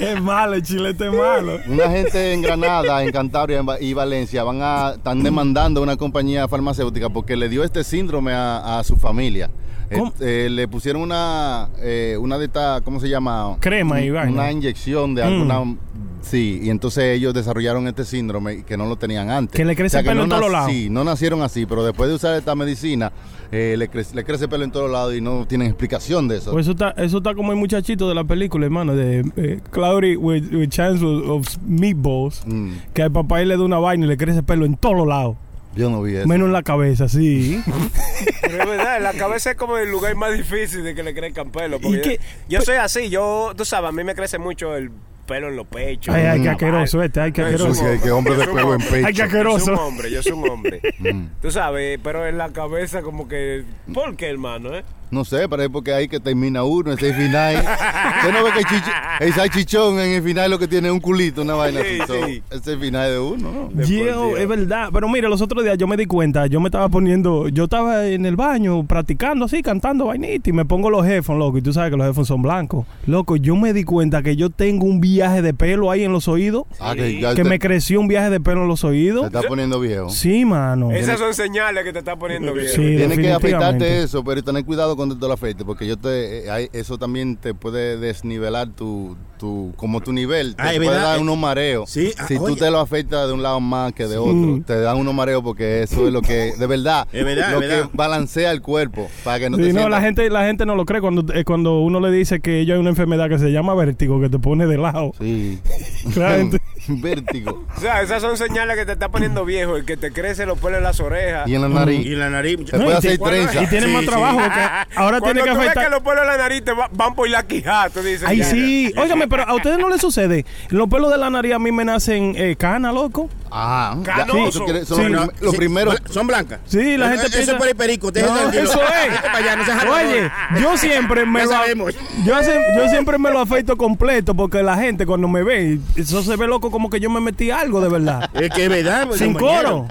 [0.01, 1.59] Es malo, el chilete es malo.
[1.67, 6.47] Una gente en Granada, en Cantabria y Valencia van a están demandando a una compañía
[6.49, 9.51] farmacéutica porque le dio este síndrome a, a su familia.
[9.93, 10.09] ¿Cómo?
[10.21, 13.57] Eh, eh, le pusieron una eh, una de estas, ¿cómo se llama?
[13.61, 14.31] Crema vaina.
[14.31, 15.27] Una inyección de Mm.
[15.27, 15.77] alguna
[16.21, 19.57] Sí, y entonces ellos desarrollaron este síndrome que no lo tenían antes.
[19.57, 20.71] Que le crece O sea, el pelo no en todos lados.
[20.71, 23.13] Sí, no nacieron así, pero después de usar esta medicina
[23.51, 26.53] eh, le, crece, le crece pelo en todos lados y no tienen explicación de eso.
[26.53, 30.17] Pues eso está, eso está como el muchachito de la película, hermano, de eh, Cloudy
[30.17, 32.43] with, with Chance of, of Meatballs.
[32.47, 35.07] Mm, Que al papá él le da una vaina y le crece pelo en todos
[35.07, 35.37] lados.
[35.75, 36.29] yo no vi eso.
[36.29, 37.63] Menos en la cabeza, sí.
[38.43, 41.51] Pero es verdad, la cabeza es como el lugar más difícil de que le crezcan
[41.51, 41.77] pelo.
[41.77, 42.21] ¿Y porque?
[42.49, 44.91] Yo, yo soy así, yo, tú sabes, a mí me crece mucho el
[45.29, 46.13] pelo en los pechos.
[46.13, 47.85] Ay, ay, qué la asqueroso este, ay, qué Yo soy asqueroso.
[47.85, 48.91] un Sí, que hombre de yo soy un pelo en hombre.
[48.91, 49.07] pecho.
[49.07, 49.73] Ay, qué Yo soy asqueroso.
[49.73, 50.81] un hombre, yo soy un hombre.
[50.99, 51.27] Mm.
[51.41, 53.65] Tú sabes, pero en la cabeza como que...
[53.95, 54.75] ¿Por qué, hermano?
[54.75, 54.83] Eh?
[55.11, 57.57] No sé, pero es porque ahí que termina uno, ese final.
[58.19, 61.43] Usted no ve que el salchichón en el final lo que tiene es un culito,
[61.43, 62.13] una vaina Sí, así.
[62.27, 62.43] sí.
[62.51, 63.83] Ese es el final de uno, ¿no?
[63.85, 64.91] Yo, es verdad.
[64.93, 68.07] Pero mira, los otros días yo me di cuenta, yo me estaba poniendo, yo estaba
[68.07, 71.73] en el baño practicando así, cantando vainita y me pongo los headphones, loco, y tú
[71.73, 72.87] sabes que los headphones son blancos.
[73.07, 76.29] Loco, yo me di cuenta que yo tengo un viaje de pelo ahí en los
[76.29, 79.27] oídos, Ah, que ya que me creció un viaje de pelo en los se oídos.
[79.27, 80.11] está poniendo viejo.
[80.11, 80.93] Sí, mano.
[80.93, 82.69] Esas son señales que te está poniendo bien.
[82.69, 86.45] Sí, Tienes que afeitarte eso, pero tener cuidado cuando te lo afeites, porque yo te,
[86.47, 90.79] eh, hay- eso también te puede desnivelar tu, tu como tu nivel, te Ah, puede
[90.81, 91.89] verdad, dar eh, unos mareos.
[91.91, 92.57] sí, ah, si tú oye.
[92.57, 95.83] te lo afeitas de un lado más que de otro, te dan unos mareos porque
[95.85, 97.85] eso es lo que, de verdad, Es verdad, lo es verdad.
[97.91, 100.67] que balancea el cuerpo para que no Sí, te no, sientas- la gente, la gente
[100.67, 103.39] no lo cree cuando, eh, cuando uno le dice que ella hay una enfermedad que
[103.39, 105.13] se llama vértigo, que te pone de lado.
[105.19, 105.59] Sí.
[106.17, 106.59] La gente-
[106.91, 107.67] Vértigo.
[107.77, 110.59] O sea, esas son señales que te está poniendo viejo, el que te crece los
[110.59, 111.47] pelos en las orejas.
[111.47, 112.07] Y en la nariz.
[112.07, 112.59] Y en la nariz.
[112.65, 113.63] Se puede y hacer te- trenza.
[113.63, 114.07] Y tiene Sí, más sí.
[114.09, 114.39] trabajo
[114.97, 115.85] ahora Cuando tiene que tú ves afeitar.
[115.85, 118.25] que los pelos de la nariz te va- van por la quijada, tú dices.
[118.27, 118.45] Ay, ya.
[118.45, 118.93] sí.
[118.97, 120.45] Óigame, pero a ustedes no les sucede.
[120.71, 123.29] Los pelos de la nariz a mí me nacen eh, cana, loco.
[123.51, 124.67] Ah, Canoso.
[124.67, 125.13] eso son Sí.
[125.13, 125.97] los, prim- los Sí, primeros.
[126.11, 126.61] Son blancas.
[126.67, 128.11] Sí, la gente Eso piensa- es por el perico.
[128.15, 129.89] No, eso es.
[129.89, 131.95] Oye, yo siempre me lo sabemos.
[132.25, 136.23] yo, hace- yo siempre me lo afeito completo porque la gente cuando me ve, eso
[136.23, 138.29] se ve loco como que yo me metí algo de verdad.
[138.39, 139.07] Es que es verdad.
[139.07, 139.87] pues, Sin coro.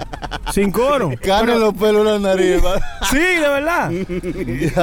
[0.52, 1.10] Sin coro.
[1.22, 2.62] Cana en los pelos de la nariz.
[3.10, 3.90] Sí, de verdad.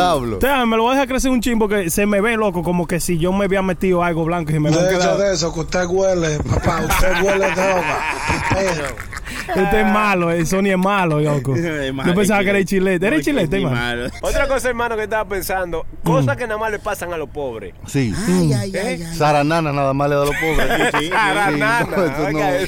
[0.06, 0.34] Diablo.
[0.38, 2.86] Usted me lo voy a dejar crecer un chin porque se me ve loco como
[2.88, 5.18] que si yo me había metido algo blanco y se me había Deje quedado.
[5.20, 8.00] de eso, que usted huele, papá, usted huele droga.
[8.54, 8.86] Pero,
[9.48, 11.56] Este es malo, eh, Sony es malo, loco.
[11.86, 13.06] Es malo, Yo pensaba que era el chilete.
[13.08, 13.76] ¿Era el chilete, hermano?
[13.76, 14.08] malo.
[14.22, 17.74] Otra cosa, hermano, que estaba pensando, cosas que nada más le pasan a los pobres.
[17.86, 18.14] Sí.
[18.28, 19.16] Ay, ay, ay, ay.
[19.16, 20.68] Saranana nada más le da a los pobres.
[20.92, 21.10] Sí, sí.
[21.10, 21.88] Saranana,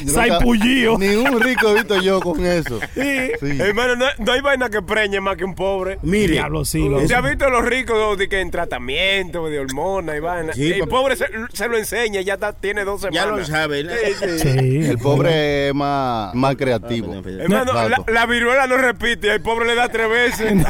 [0.04, 0.98] no, Saipullío.
[0.98, 2.80] Ni un rico he visto yo con eso.
[2.98, 3.32] Sí.
[3.40, 3.58] Sí.
[3.62, 6.00] Hermano, no, no hay vaina que preñe más que un pobre.
[6.02, 6.88] Mire, Diablo, sí.
[7.08, 10.54] ¿Se ha visto los ricos de que en tratamiento, de hormonas y vaina?
[10.54, 13.48] Sí, el pobre se, se lo enseña, ya está, tiene dos ya lo semanas.
[13.48, 13.84] sabe.
[13.84, 13.92] ¿no?
[14.40, 14.86] Sí.
[14.90, 17.14] El pobre es más, más creativo.
[17.14, 17.72] Ah, Hermano,
[18.08, 20.52] la, viruela no repite, al pobre le da tres veces.
[20.52, 20.66] en un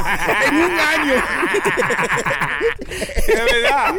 [0.78, 1.14] año.
[3.26, 3.94] de verdad.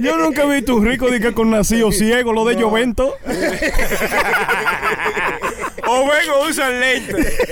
[0.00, 3.14] Yo nunca he visto un rico de que con nacido ciego, lo de Jovento.
[5.88, 7.38] O vengo usan lentes.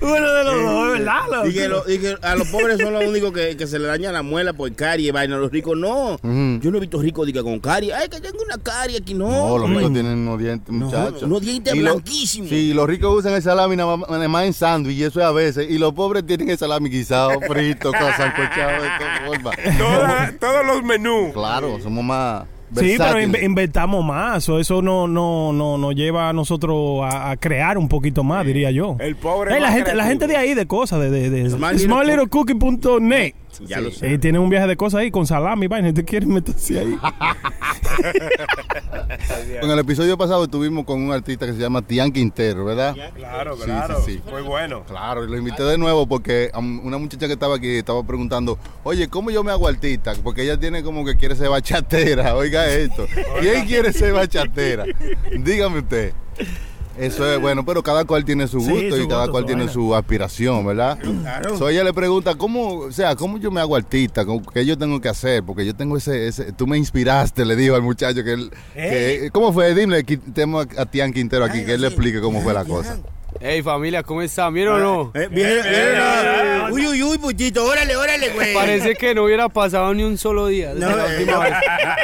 [0.00, 1.44] Uno de los dos, ¿verdad?
[1.44, 3.86] Y que, lo- y que a los pobres son los únicos que, que se le
[3.86, 5.36] daña la muela por carie y vaina.
[5.36, 6.16] Los ricos no.
[6.22, 7.92] Yo no he visto ricos diga, con carie.
[7.92, 9.14] Ay, que tengo una carie aquí.
[9.14, 9.92] No, No, los ricos no.
[9.92, 11.22] tienen unos dientes, muchachos.
[11.22, 12.48] unos dientes Y blanquísimos.
[12.48, 15.68] Sí, los ricos usan el salami nada más, en sándwich y eso es a veces.
[15.70, 19.56] Y los pobres tienen el salami guisado, frito, con sancochado de todas formas.
[19.78, 21.32] Toda- todos los menús.
[21.32, 22.44] Claro, somos más
[22.76, 24.48] Sí, pero inventamos más.
[24.48, 28.44] o Eso no, no, no, nos lleva a nosotros a, a crear un poquito más,
[28.44, 28.96] diría yo.
[28.98, 29.58] El pobre.
[29.58, 30.08] La, gente, la creativo.
[30.08, 33.34] gente de ahí, de cosas, de, de, de Smart Little smartlittlecookie.net.
[33.66, 34.14] Ya lo sé.
[34.14, 35.92] Eh, tiene un viaje de cosas ahí con salami, vaina.
[35.92, 36.98] ¿Te quieres meterse ahí?
[39.60, 42.94] En el episodio pasado estuvimos con un artista que se llama Tian Quintero, ¿verdad?
[43.16, 44.02] Claro, Sí, claro.
[44.04, 44.30] sí, sí.
[44.30, 44.84] Muy bueno.
[44.84, 49.08] Claro, y lo invité de nuevo porque una muchacha que estaba aquí estaba preguntando, oye,
[49.08, 50.12] ¿cómo yo me hago artista?
[50.22, 53.06] Porque ella tiene como que quiere ser bachatera, oiga esto.
[53.40, 54.84] ¿Quién quiere ser bachatera?
[55.36, 56.12] Dígame usted.
[56.98, 59.42] Eso es bueno, pero cada cual tiene su Sí, gusto su y cada gusto, cual
[59.42, 59.72] su tiene vaina.
[59.72, 60.98] su aspiración, ¿verdad?
[60.98, 61.56] Claro.
[61.56, 64.24] So, ella le pregunta, ¿cómo, o sea, cómo yo me hago artista?
[64.24, 65.42] ¿Cómo- ¿Qué yo tengo que hacer?
[65.44, 69.30] Porque yo tengo ese, ese tú me inspiraste, le dijo al muchacho que él, que-
[69.32, 69.74] ¿cómo fue?
[69.74, 72.98] Dime, tenemos a Tian Quintero aquí, que él le explique cómo fue la cosa.
[73.40, 74.52] Hey familia, ¿cómo están?
[74.54, 75.12] ¿Bien o no?
[75.14, 76.74] Eh, bien, bien, no.
[76.74, 77.62] Uy, uy, uy, puchito.
[77.64, 78.52] Órale, órale, güey.
[78.54, 81.18] Parece que no hubiera pasado ni un solo día No, la eh.
[81.20, 81.52] última vez.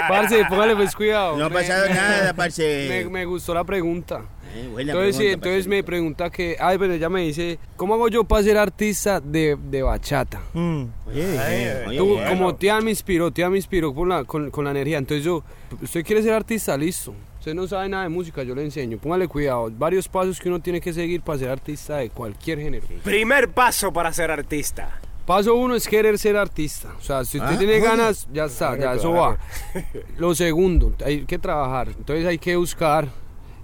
[0.08, 1.36] Parce, póngale pues cuidado.
[1.36, 2.86] No ha pasado me- nada, parce.
[2.88, 4.20] Me, me gustó la pregunta.
[4.54, 7.94] Eh, buena Entonces, sí, pregunta, entonces me pregunta que, ay, pero ella me dice, ¿cómo
[7.94, 10.40] hago yo para ser artista de, de bachata?
[10.52, 10.84] Mm.
[11.08, 12.28] Oye, eh, oye, Tú, bueno.
[12.30, 14.98] como Tian me inspiró, Tian me inspiró con la, con, con la energía.
[14.98, 15.42] Entonces yo,
[15.82, 16.76] ¿usted quiere ser artista?
[16.76, 17.14] Listo.
[17.40, 18.96] Usted no sabe nada de música, yo le enseño.
[18.96, 19.70] Póngale cuidado.
[19.76, 22.86] Varios pasos que uno tiene que seguir para ser artista de cualquier género.
[23.02, 24.98] Primer paso para ser artista.
[25.26, 26.94] Paso uno es querer ser artista.
[26.98, 27.82] O sea, si usted Ah, tiene oye.
[27.82, 29.36] ganas, ya está, ya eso va.
[30.18, 31.88] Lo segundo, hay que trabajar.
[31.88, 33.08] Entonces hay que buscar.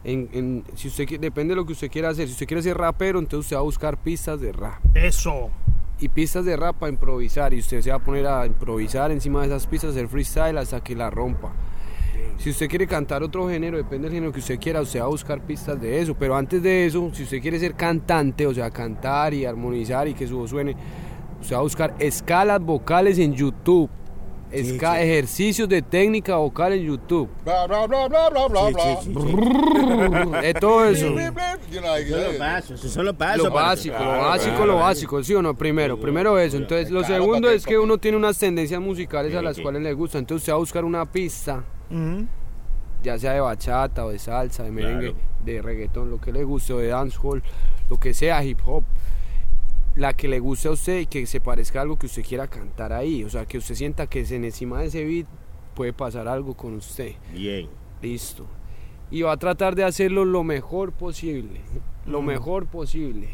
[0.04, 2.26] En, en- si usted depende de lo que usted quiera hacer.
[2.26, 4.80] Si usted quiere ser rapero, entonces usted va a buscar pistas de rap.
[4.94, 5.50] Eso.
[6.00, 7.52] Y pistas de rap para improvisar.
[7.52, 10.80] Y usted se va a poner a improvisar encima de esas pistas, hacer freestyle hasta
[10.82, 11.52] que la rompa.
[12.38, 15.08] Si usted quiere cantar otro género, depende del género que usted quiera, usted va a
[15.08, 16.14] buscar pistas de eso.
[16.18, 20.14] Pero antes de eso, si usted quiere ser cantante, o sea, cantar y armonizar y
[20.14, 20.74] que su voz suene,
[21.42, 23.90] usted va a buscar escalas vocales en YouTube.
[24.52, 27.28] Esca- Ejercicios de técnica vocal en YouTube.
[27.44, 28.82] Bla, bla, bla, bla, bla, bla, Sí, bla.
[29.00, 29.20] sí, sí,
[30.34, 30.42] sí.
[30.42, 31.06] De todo eso.
[32.74, 33.44] Esos son los pasos.
[33.44, 35.54] Lo básico, lo básico, lo básico, ¿sí o no?
[35.54, 36.56] Primero, primero eso.
[36.56, 40.18] Entonces, lo segundo es que uno tiene unas tendencias musicales a las cuales le gusta.
[40.18, 41.64] Entonces, usted va a buscar una pista,
[43.02, 46.72] ya sea de bachata o de salsa, de merengue, de reggaetón, lo que le guste,
[46.72, 47.42] o de dancehall,
[47.88, 48.84] lo que sea, hip hop.
[49.96, 52.46] La que le guste a usted y que se parezca a algo que usted quiera
[52.46, 53.24] cantar ahí.
[53.24, 55.26] O sea, que usted sienta que en encima de ese beat
[55.74, 57.14] puede pasar algo con usted.
[57.32, 57.68] Bien.
[58.02, 58.46] Listo.
[59.10, 61.60] Y va a tratar de hacerlo lo mejor posible.
[62.06, 63.28] Lo mejor posible.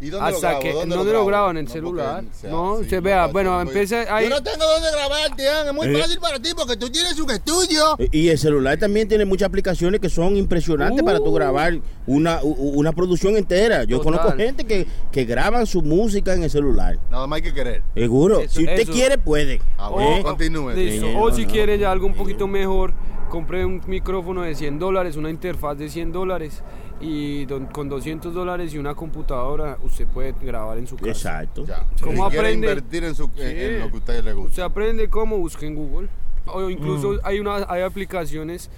[0.00, 0.86] ¿Y dónde Hasta lo que grabo?
[0.86, 2.24] no lo grabo en No, celular.
[2.32, 4.28] sea No, no vea, bueno, no, empieza ahí.
[4.28, 5.66] Yo no tengo dónde grabar, Tian.
[5.66, 5.98] Es muy Eh.
[6.00, 7.96] fácil para ti porque tú tienes un estudio.
[8.12, 11.04] Y y el celular también tiene muchas aplicaciones que son impresionantes Uh.
[11.04, 13.84] para tú grabar una, una producción entera.
[13.84, 14.12] Yo Total.
[14.20, 16.98] conozco gente que, que graban su música en el celular.
[17.10, 17.82] Nada más hay que querer.
[17.94, 18.40] Seguro.
[18.40, 18.92] Eso- si usted eso.
[18.92, 19.60] quiere, puede.
[19.78, 20.22] Ah, bueno, ¿Eh?
[20.22, 20.74] continúe.
[20.74, 21.50] Sí, O no, si no.
[21.50, 22.92] quiere ya algo un poquito mejor,
[23.30, 26.62] compre un micrófono de 100 dólares, una interfaz de 100 dólares
[27.00, 31.08] y don- con 200 dólares y una computadora usted puede grabar en su casa.
[31.10, 31.64] Exacto.
[32.02, 32.68] ¿Cómo Si aprende?
[32.68, 33.42] invertir en, su, en- Sí.
[33.44, 34.48] en lo que a ustedes les gusta.
[34.50, 36.08] Usted aprende cómo, busque en Google.
[36.46, 37.18] O incluso Mm.
[37.24, 38.70] hay, una, hay aplicaciones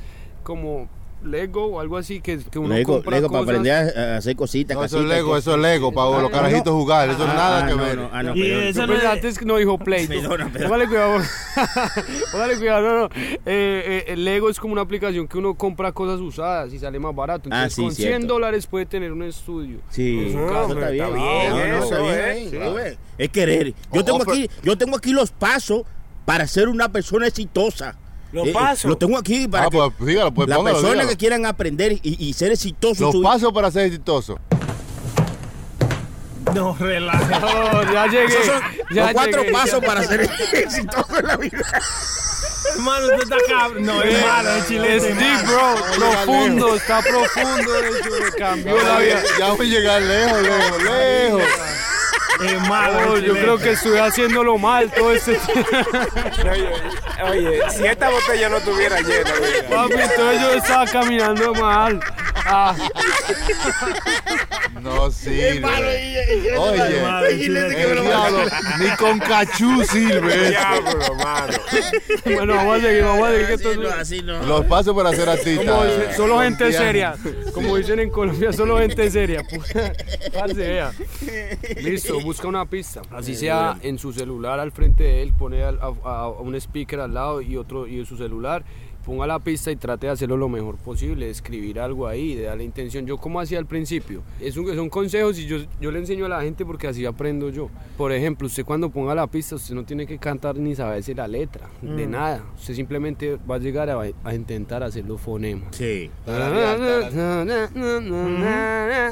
[0.43, 0.89] como
[1.25, 4.37] Lego o algo así que, que uno Lego, compra Lego para aprender a a hacer
[4.37, 4.77] cositas.
[4.77, 6.81] No, eso es Lego, eso es Lego, para los Ah, carajitos no.
[6.81, 7.97] jugar, eso Ah, nada ah, que no, ver.
[7.99, 8.63] no, ah, no, Y perdón.
[8.65, 10.07] eso no es- antes que no dijo Play.
[10.07, 10.69] Perdona, perdona.
[10.69, 11.19] Póngale cuidado.
[12.33, 13.05] Póngale cuidado, no, no.
[13.15, 16.99] Eh, eh, el Lego es como una aplicación que uno compra cosas usadas y sale
[16.99, 17.49] más barato.
[17.53, 18.27] Ah, Entonces, sí, con 100 cierto.
[18.35, 19.81] dólares puede tener un estudio.
[19.91, 21.11] Sí, eso está bien.
[23.19, 23.75] Es querer.
[23.93, 25.83] Yo tengo aquí, yo tengo aquí los pasos
[26.25, 27.97] para ser una persona exitosa.
[28.33, 28.89] ¿Los Eh, eh, pasos?
[28.89, 31.11] Los tengo aquí para Ah, que pues dígalo, pues las póngalo, personas dígalo.
[31.11, 33.01] que quieran aprender y, y ser exitosos.
[33.01, 34.39] Los su- pasos para ser exitoso.
[36.55, 37.39] No, relaja.
[37.41, 38.25] No, ya llegué.
[38.27, 38.61] Esos son
[38.93, 39.53] ya los cuatro llegué.
[39.53, 40.21] pasos para ser
[40.53, 41.59] exitoso en la vida.
[42.75, 43.85] Hermano, usted está cabrón.
[43.87, 44.71] No, es malo, es.
[44.71, 45.75] Es deep, bro.
[45.97, 47.75] Profundo, está profundo.
[47.79, 49.23] Eso cambió la vida.
[49.39, 51.43] Ya voy a llegar lejos, lejos, lejos.
[52.43, 53.13] Es malo.
[53.13, 55.71] Oh, yo creo que estoy haciéndolo mal todo este tiempo.
[56.51, 56.69] Oye,
[57.31, 59.69] oye, si esta botella no estuviera llena, mira.
[59.77, 62.01] Papi, entonces yo estaba caminando mal.
[62.53, 62.75] Ah,
[64.83, 65.63] No sirve.
[66.57, 67.51] Oye,
[68.01, 68.45] diablo,
[68.79, 70.51] ni con cachú sirve.
[70.51, 71.53] Diablo, mano.
[72.25, 73.47] bueno, vamos a seguir, vamos a seguir.
[73.47, 74.43] que Así esto- no, así no.
[74.47, 75.65] Los pasos para ser artista.
[75.65, 77.15] Como dicen, solo gente seria.
[77.55, 79.43] Como dicen en Colombia, solo gente seria.
[81.83, 83.03] Listo, busca una pista.
[83.11, 86.55] Así sea en su celular al frente de él, pone al- a, a- a un
[86.55, 88.65] speaker al lado y otro y su celular.
[89.05, 92.65] Ponga la pista y trate de hacerlo lo mejor posible, escribir algo ahí, de darle
[92.65, 93.07] intención.
[93.07, 96.29] Yo como hacía al principio, es un- son consejos y yo, yo le enseño a
[96.29, 97.71] la gente porque así aprendo yo.
[97.97, 101.27] Por ejemplo, usted cuando ponga la pista, usted no tiene que cantar ni saberse la
[101.27, 102.45] letra, de nada.
[102.57, 105.75] Usted simplemente va a llegar a, a intentar hacer los fonemas.
[105.75, 106.11] Sí.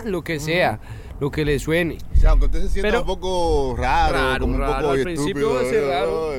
[0.04, 0.78] Lo que sea,
[1.20, 1.98] lo que le suene.
[2.16, 4.90] O sea, aunque usted se sienta Pero- un poco raro, Raro, como un raro, poco
[4.90, 5.54] al principio estúpido.
[5.54, 6.32] va a ser raro.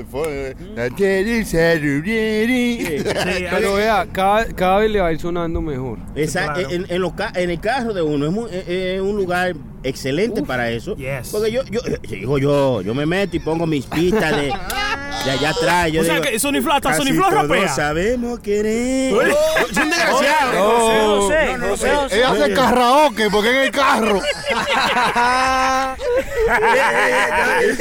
[3.51, 5.97] Pero vea, cada, cada vez le va a ir sonando mejor.
[6.15, 6.69] Esa- Claro.
[6.69, 9.55] en, en los ca- en el carro de uno es, muy- es- es un lugar
[9.83, 10.95] excelente para eso.
[10.95, 11.29] yes.
[11.31, 14.49] Porque yo, yo, yo digo yo, yo me meto y pongo mis pistas de,
[15.25, 15.91] de allá atrás.
[15.91, 17.67] Yo O sea digo, que Sony Flow, hasta Sony Flow rapea.
[17.69, 19.11] sabemos querer.
[19.13, 20.53] Yo soy un desgraciado.
[20.53, 22.17] No, José, no, no, José, no, José.
[22.17, 24.21] Ella hace karaoke porque en el carro.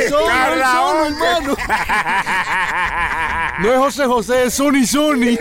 [0.08, 0.26] Solo,
[0.72, 1.56] solo, hermano.
[3.62, 5.36] No es José José, es Sony Sony.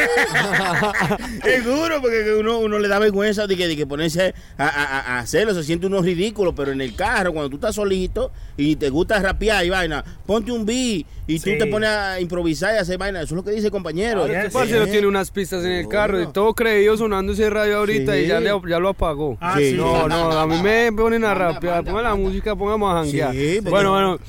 [1.44, 5.00] Seguro, porque que uno, uno le da vergüenza de que, de que ponerse a, a-
[5.00, 8.76] a- hacerlo, se siente uno ridículo, pero en el carro, cuando tú estás solito y
[8.76, 11.52] te gusta rapear y vaina, ponte un beat y Sí.
[11.54, 13.20] tú te pones a improvisar y hacer vaina.
[13.22, 14.26] Eso es lo que dice el compañero.
[14.26, 14.54] Este Sí.
[14.54, 18.20] parcero tiene unas pistas en el carro y todo creído sonando ese radio ahorita Sí.
[18.20, 19.38] y ya, le- ya lo apagó.
[19.42, 19.72] Ah, Sí.
[19.72, 19.76] sí.
[19.78, 23.32] No, no, a mí me ponen a rapear, manda, ponga la música, pongamos a janguear.
[23.34, 24.20] Sí, porque- bueno, bueno.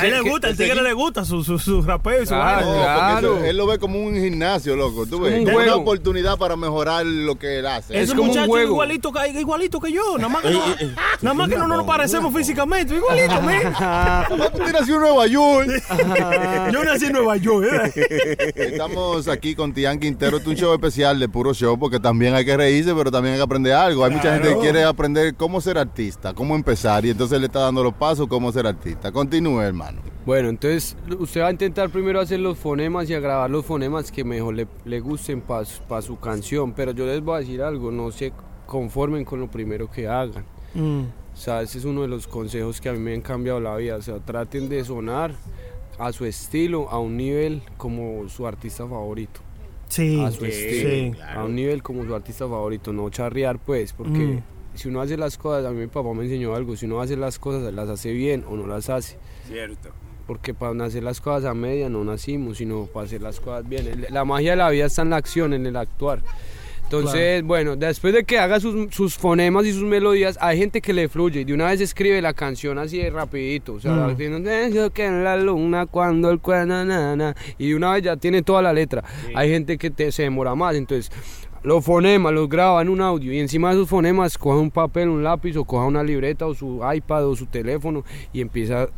[0.00, 2.34] A él le ¿qué- gusta, el tigre le gusta su, su, su rapeo y su
[2.34, 2.60] Ah.
[2.62, 3.36] No, claro.
[3.36, 5.06] eso- él lo ve como un gimnasio, loco.
[5.06, 7.96] Tú ves, un es una oportunidad para mejorar lo que él hace.
[7.96, 8.68] Es Ese como un muchacho juego.
[8.72, 11.56] igualito que, igualito que yo, nada más que Eh, no, eh, eh, nada más que
[11.56, 13.62] no, no nos parecemos físicamente, igualito, men.
[14.52, 15.68] Tú tienes en Nueva York.
[16.72, 18.52] Yo nací en Nueva York, ¿eh?
[18.56, 20.38] Estamos aquí con Tian Quintero.
[20.38, 23.34] Este es un show especial de puro show porque también hay que reírse, pero también
[23.34, 24.04] hay que aprender algo.
[24.04, 27.60] Hay mucha gente que quiere aprender cómo ser artista, cómo empezar y entonces le está
[27.60, 29.10] dando los pasos cómo ser artista.
[29.12, 29.89] Continúe, hermano.
[30.26, 34.12] Bueno, entonces usted va a intentar primero hacer los fonemas y a grabar los fonemas
[34.12, 35.64] que mejor le, le gusten para
[36.02, 38.32] su canción, pero yo les voy a decir algo, no se
[38.66, 40.44] conformen con lo primero que hagan.
[41.32, 43.74] O sea, ese es uno de los consejos que a mí me han cambiado la
[43.76, 43.96] vida.
[43.96, 45.32] O sea, traten de sonar
[45.98, 49.40] a su estilo, a un nivel como su artista favorito.
[49.88, 51.40] Sí, A su Sí, estilo, claro.
[51.40, 54.42] a un nivel como su artista favorito, no charrear pues, porque Mm.
[54.74, 57.16] Si uno hace las cosas, a mí mi papá me enseñó algo, si uno hace
[57.16, 59.16] las cosas, las hace bien o no las hace.
[59.46, 59.90] Cierto.
[60.26, 64.06] Porque para hacer las cosas a media no nacimos, sino para hacer las cosas bien.
[64.10, 66.22] La magia de la vida está en la acción, en el actuar.
[66.84, 70.92] Entonces, bueno, después de que haga sus, sus fonemas y sus melodías, hay gente que
[70.92, 73.74] le fluye y de una vez escribe la canción así de rapidito.
[73.74, 74.10] O sea, Mm.
[74.10, 78.02] haciendo, "Yo que en la luna cuando el cuerno, na, na", y de una vez
[78.02, 79.04] ya tiene toda la letra.
[79.36, 81.12] Hay gente que te- se demora más, entonces
[81.62, 85.08] los fonemas los graba en un audio y encima de esos fonemas coja un papel,
[85.08, 88.88] un lápiz o coja una libreta o su iPad o su teléfono y empieza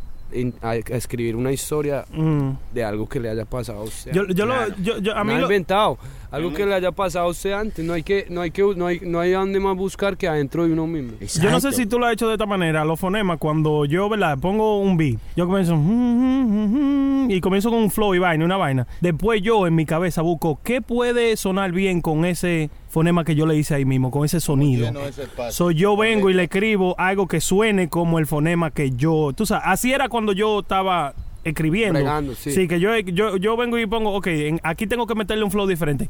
[0.63, 2.53] a, escribir una historia Mm.
[2.73, 4.13] de algo que le haya pasado a usted.
[4.13, 5.99] Yo, yo lo, yo, yo, a mí Nada lo, inventado.
[6.33, 7.85] Algo que le haya pasado a usted antes.
[7.85, 10.67] No hay que, no hay que, no hay, no hay dónde más buscar que adentro
[10.67, 11.13] de uno mismo.
[11.21, 14.09] Yo no sé si tú lo has hecho de esta manera, los fonemas, cuando yo,
[14.09, 14.39] ¿verdad?
[14.39, 15.75] Pongo un beat, yo comienzo
[17.29, 18.87] y comienzo con un flow y vaina, una vaina.
[19.01, 23.47] Después yo en mi cabeza busco qué puede sonar bien con ese fonema que yo
[23.47, 24.89] le hice ahí mismo, con ese sonido.
[25.07, 25.27] ese.
[25.51, 29.33] So, yo vengo y le escribo algo que suene como el fonema que yo.
[29.35, 31.15] Tú sabes, así era cuando yo estaba
[31.45, 31.95] escribiendo.
[31.99, 32.69] Bregando, sí.
[32.69, 35.67] que yo, yo, yo vengo y pongo, ok, en- aquí tengo que meterle un flow
[35.67, 36.09] diferente.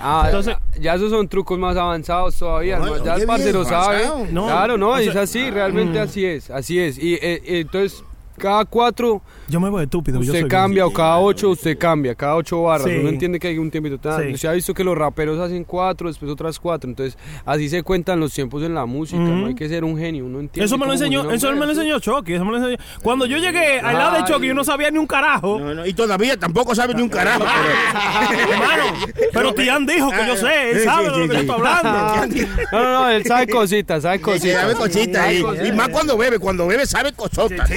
[0.00, 2.80] Ah, Entonces, ya esos son trucos más avanzados todavía.
[3.04, 4.04] Ya el parcero sabe.
[4.32, 6.98] No, claro, no, o sea, es así, realmente así es, así es.
[6.98, 8.04] Y eh, eh, entonces,
[8.38, 10.20] cada cuatro yo me voy estúpido.
[10.20, 10.94] yo usted soy cambia bien.
[10.94, 12.86] o cada ocho usted cambia, cada ocho barras.
[12.86, 12.96] Sí.
[12.98, 13.98] Uno entiende que hay un tiempito.
[14.18, 14.36] Sí.
[14.36, 16.88] Se ha visto que los raperos hacen cuatro, después otras cuatro.
[16.90, 19.18] Entonces, así se cuentan los tiempos en la música.
[19.20, 20.66] No hay que ser un genio, uno entiende.
[20.66, 22.76] Eso me lo enseñó, eso un me lo enseñó Chucky, eso me lo enseñó.
[23.02, 24.24] Cuando yo llegué al lado de.
[24.24, 25.58] Chucky, yo no sabía ni un carajo.
[25.58, 27.44] No, no, y todavía tampoco sabe ni un carajo.
[28.28, 28.84] pero- Hermano,
[29.32, 31.34] pero Tian dijo que yo sé, él Sí, sabe sí, de lo que sí, yo
[31.34, 31.40] sí.
[31.40, 32.38] estoy hablando.
[32.72, 34.60] No, no, no, él sabe cositas, sabe Sí, cositas.
[34.60, 35.32] sabe cositas.
[35.34, 35.68] Y, cositas.
[35.68, 37.70] y más cuando bebe, cuando bebe sabe cosotas.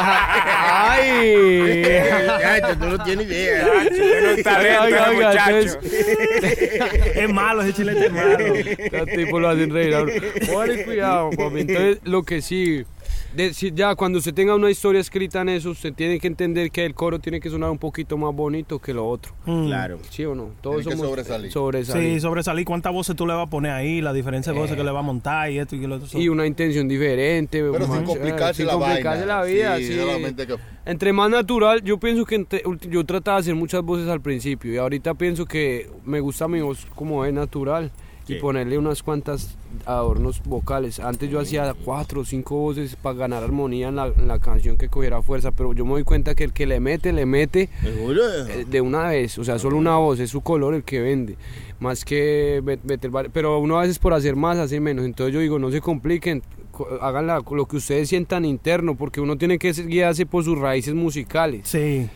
[0.00, 1.82] Ay.
[2.40, 3.66] Ya, tú no tienes idea.
[3.92, 5.78] Tiene un talento, Oiga, oiga, muchacho.
[7.14, 8.38] Es malo, ese chilete es malo.
[8.92, 9.94] Los tipos lo hacen reír.
[9.94, 10.12] ahora.
[10.84, 11.60] Cuidado, papi.
[11.60, 12.84] Entonces, lo que sí.
[13.34, 16.70] De- si ya cuando usted tenga una historia escrita en eso, usted tiene que entender
[16.70, 19.32] que el coro tiene que sonar un poquito más bonito que lo otro.
[19.44, 19.98] Claro.
[20.10, 20.50] ¿Sí o no?
[20.60, 21.52] Todos Tiene que somos sobresalir.
[21.52, 22.14] sobresalir.
[22.14, 24.84] Sí, sobresalir cuántas voces tú le vas a poner ahí, la diferencia de voces que
[24.84, 26.18] le vas a montar y esto y lo otro.
[26.18, 27.62] Y una intención diferente.
[27.62, 29.36] Pero sin complicarse sin la complicarse vaina.
[29.40, 29.76] la vida.
[29.78, 29.98] Sí, sí.
[29.98, 34.08] solamente que- Entre más natural, yo pienso que entre- yo trataba de hacer muchas voces
[34.08, 37.90] al principio y ahorita pienso que me gusta mi voz como es natural
[38.28, 41.00] y ponerle unas cuantas adornos vocales.
[41.00, 44.76] Antes yo hacía cuatro o cinco voces para ganar armonía en la, en la canción
[44.76, 47.68] que cogiera fuerza, pero yo me doy cuenta que el que le mete, le mete
[47.82, 48.22] ¿Seguro?
[48.48, 51.36] eh, de una vez, o sea, solo una voz, es su color el que vende,
[51.80, 55.32] más que met- meter, vari- pero uno a veces por hacer más hace menos, entonces
[55.34, 59.58] yo digo, no se compliquen, co- hagan lo que ustedes sientan interno, porque uno tiene
[59.58, 61.68] que guiarse por sus raíces musicales.
[61.68, 62.08] Sí.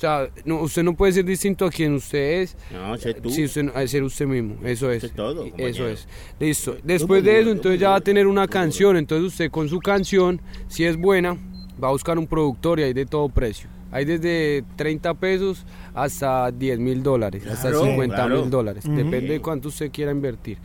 [0.00, 2.56] O sea, no, usted no puede ser distinto a quien usted es.
[2.72, 3.28] No, sé tú.
[3.28, 5.04] Si usted no- ser usted mismo, eso es.
[5.04, 6.08] Eso es todo, Eso es.
[6.38, 6.78] Listo.
[6.82, 8.96] Después de eso, entonces ya va a tener una canción.
[8.96, 11.36] Entonces usted con su canción, si es buena,
[11.84, 13.68] va a buscar un productor y hay de todo precio.
[13.92, 18.42] Hay desde 30 pesos hasta 10 mil dólares, hasta Claro, 50 mil claro.
[18.50, 18.84] dólares.
[18.84, 20.58] Depende de cuánto usted quiera invertir.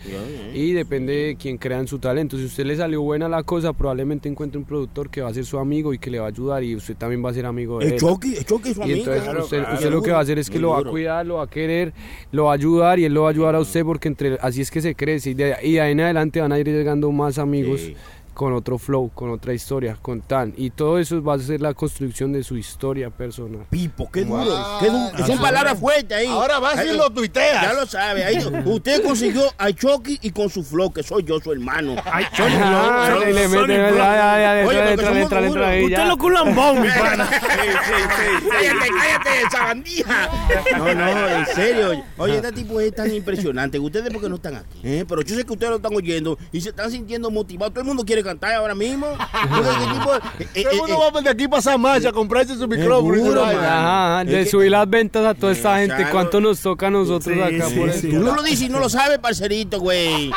[0.54, 2.38] Y depende de quién crea en su talento.
[2.38, 5.46] Si usted le salió buena la cosa, probablemente encuentre un productor que va a ser
[5.46, 7.80] su amigo y que le va a ayudar y usted también va a ser amigo
[7.80, 7.96] de El él.
[7.96, 8.00] El
[8.46, 9.12] Chucky es su Y amigo.
[9.14, 11.26] entonces usted, usted lo que va a hacer es que Muy lo va a cuidar,
[11.26, 11.94] lo va a querer,
[12.32, 14.62] lo va a ayudar y él lo va a ayudar a usted porque entre así
[14.62, 17.12] es que se crece y de, y de ahí en adelante van a ir llegando
[17.12, 17.96] más amigos Sí.
[18.36, 21.74] Con otro flow, con otra historia, con tan y todo eso va a ser la
[21.74, 23.65] construcción de su historia personal.
[23.69, 24.43] Pipo, qué duro.
[24.45, 24.80] Wow.
[24.80, 25.26] qué duro.
[25.26, 26.28] Son palabras fuertes ahí.
[26.28, 27.62] Ahora vas y Ahí- lo tuiteas.
[27.63, 28.24] Ya lo sabe.
[28.26, 31.95] Ahí, usted consiguió a Chucky y con su flow, que soy yo, su hermano.
[32.06, 33.48] Ay, Sony Ah, Usted
[36.08, 37.28] lo que un lambón, mi pana.
[37.30, 40.30] cállate, cállate, sabandija.
[40.78, 42.04] No, no, en serio.
[42.17, 43.80] Oye, este tipo es tan impresionante.
[43.80, 44.80] Ustedes porque no están aquí.
[44.84, 45.06] ¿eh?
[45.08, 47.74] Pero yo sé que ustedes lo están oyendo y se están sintiendo motivados.
[47.74, 49.08] Todo el mundo quiere cantar ahora mismo.
[50.40, 53.14] Este eh, eh, eh, mundo va de aquí para San Marcha a comprarse su micrófono.
[53.16, 53.46] Seguro.
[53.46, 56.12] Ajá, de que- subir las ventas a toda esta gente, Claro.
[56.12, 58.08] ¿cuánto nos toca a nosotros Sí, acá sí, por sí.
[58.10, 58.18] eso?
[58.18, 60.30] Tú no lo dices y no lo sabes, parcerito, güey.
[60.30, 60.34] Eh,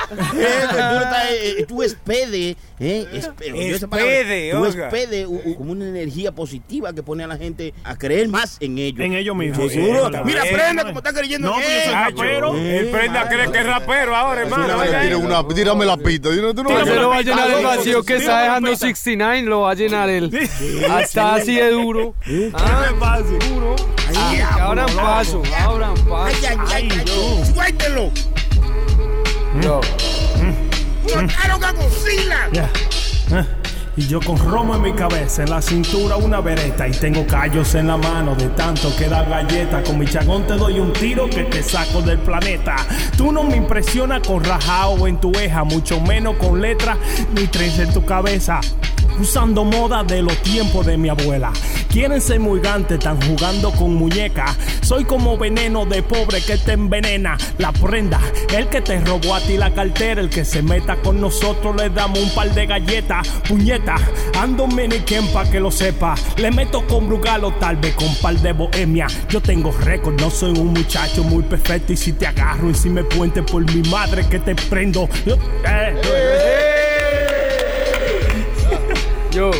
[1.66, 3.08] pues tú, eh, espede, ¿eh?
[3.12, 4.86] Espede, Tú oiga.
[4.88, 8.56] espede u- u- como una energía positiva que pone a la gente a creer más
[8.60, 9.00] en ellos.
[9.04, 9.72] En ellos mismos.
[9.72, 10.06] Seguro.
[10.12, 12.54] Sí, Mira, prenda como está creyendo No, yo soy rapero.
[12.56, 14.66] El prenda cree que es rapero ahora, hermano.
[15.54, 16.28] Tírame la pita.
[16.34, 18.86] Yo no- tú no vas a llenar vacío que está dejando Tírame la pita.
[18.86, 20.48] 69, lo va a llenar él.
[20.90, 22.14] Hasta así de duro.
[22.54, 22.86] Ah,
[23.50, 23.76] duro.
[24.16, 25.52] Ah, que abran paso, Ay,
[26.08, 26.64] paso.
[26.72, 26.88] ay.
[27.54, 28.10] Suéltelo.
[29.62, 29.80] Yo.
[31.12, 32.48] ¡Cortaron a Godzilla!
[33.98, 37.74] Y yo con romo en mi cabeza, en la cintura una vereta y tengo callos
[37.74, 39.82] en la mano de tanto que da galleta.
[39.82, 42.76] Con mi chagón te doy un tiro que te saco del planeta.
[43.16, 46.96] Tú no me impresionas con rajao en tu eja, mucho menos con letras
[47.34, 48.60] ni tres en tu cabeza.
[49.20, 51.52] Usando moda de los tiempos de mi abuela.
[51.90, 54.56] Quieren ser muy gantes, están jugando con muñecas.
[54.82, 57.36] Soy como veneno de pobre que te envenena.
[57.58, 58.20] La prenda,
[58.54, 61.90] el que te robó a ti la cartera, el que se meta con nosotros le
[61.90, 63.28] damos un par de galletas.
[63.48, 63.96] Puñeta,
[64.40, 66.14] ando miniquén pa' que lo sepa.
[66.36, 69.06] Le meto con brugalo, tal vez con par de bohemia.
[69.28, 71.92] Yo tengo récord, no soy un muchacho muy perfecto.
[71.92, 75.08] Y si te agarro y si me puente por mi madre que te prendo.
[75.26, 75.96] Yo- eh,
[79.38, 79.52] Yo,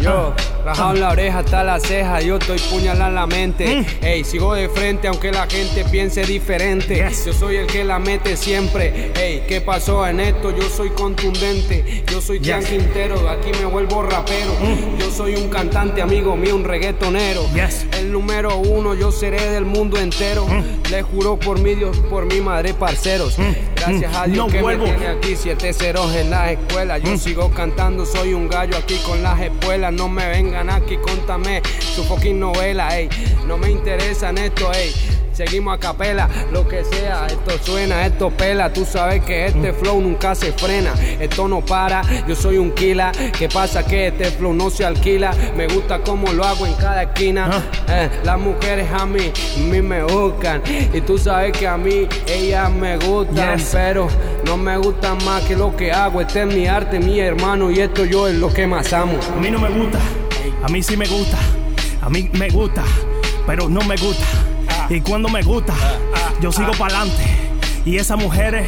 [0.00, 0.32] Yo,
[0.64, 3.66] rajado en la oreja hasta la ceja, yo estoy puñalando la mente.
[3.66, 4.04] Mm.
[4.04, 7.04] Ey, sigo de frente aunque la gente piense diferente.
[7.26, 9.10] Yo soy el que la mete siempre.
[9.16, 10.56] Ey, ¿qué pasó en esto?
[10.56, 12.04] Yo soy contundente.
[12.12, 12.64] Yo soy Yes.
[12.66, 14.52] Quintero, aquí me vuelvo rapero.
[15.00, 17.42] Yo soy un cantante, amigo mío, un reggaetonero.
[17.54, 17.86] Yes.
[17.98, 20.46] El número uno, yo seré del mundo entero.
[20.92, 23.36] Le juro por mi Dios, por mi madre, parceros.
[23.86, 24.84] Gracias a Dios No que vuelvo.
[24.86, 26.98] me tiene aquí siete ceros en la escuela.
[26.98, 29.92] Yo sigo cantando, soy un gallo aquí con las espuelas.
[29.92, 31.62] No me vengan aquí, contame
[31.94, 33.08] su fucking novela, ey.
[33.46, 34.92] No me interesan esto, ey.
[35.34, 38.72] Seguimos a capela, lo que sea, esto suena, esto pela.
[38.72, 42.02] Tú sabes que este flow nunca se frena, esto no para.
[42.28, 43.84] Yo soy un killer, ¿qué pasa?
[43.84, 45.32] Que este flow no se alquila.
[45.56, 47.50] Me gusta como lo hago en cada esquina.
[47.88, 50.62] Eh, las mujeres a mí, a mí me buscan.
[50.92, 53.70] Y tú sabes que a mí ellas me gustan, Yes.
[53.72, 54.06] pero
[54.46, 56.20] no me gustan más que lo que hago.
[56.20, 59.18] Este es mi arte, mi hermano, y esto yo es lo que más amo.
[59.36, 59.98] A mí no me gusta,
[60.62, 61.38] a mí sí me gusta,
[62.02, 62.84] a mí me gusta,
[63.48, 64.24] pero no me gusta.
[64.88, 65.74] Y cuando me gusta,
[66.40, 67.24] yo sigo para adelante.
[67.84, 68.66] Y esas mujeres,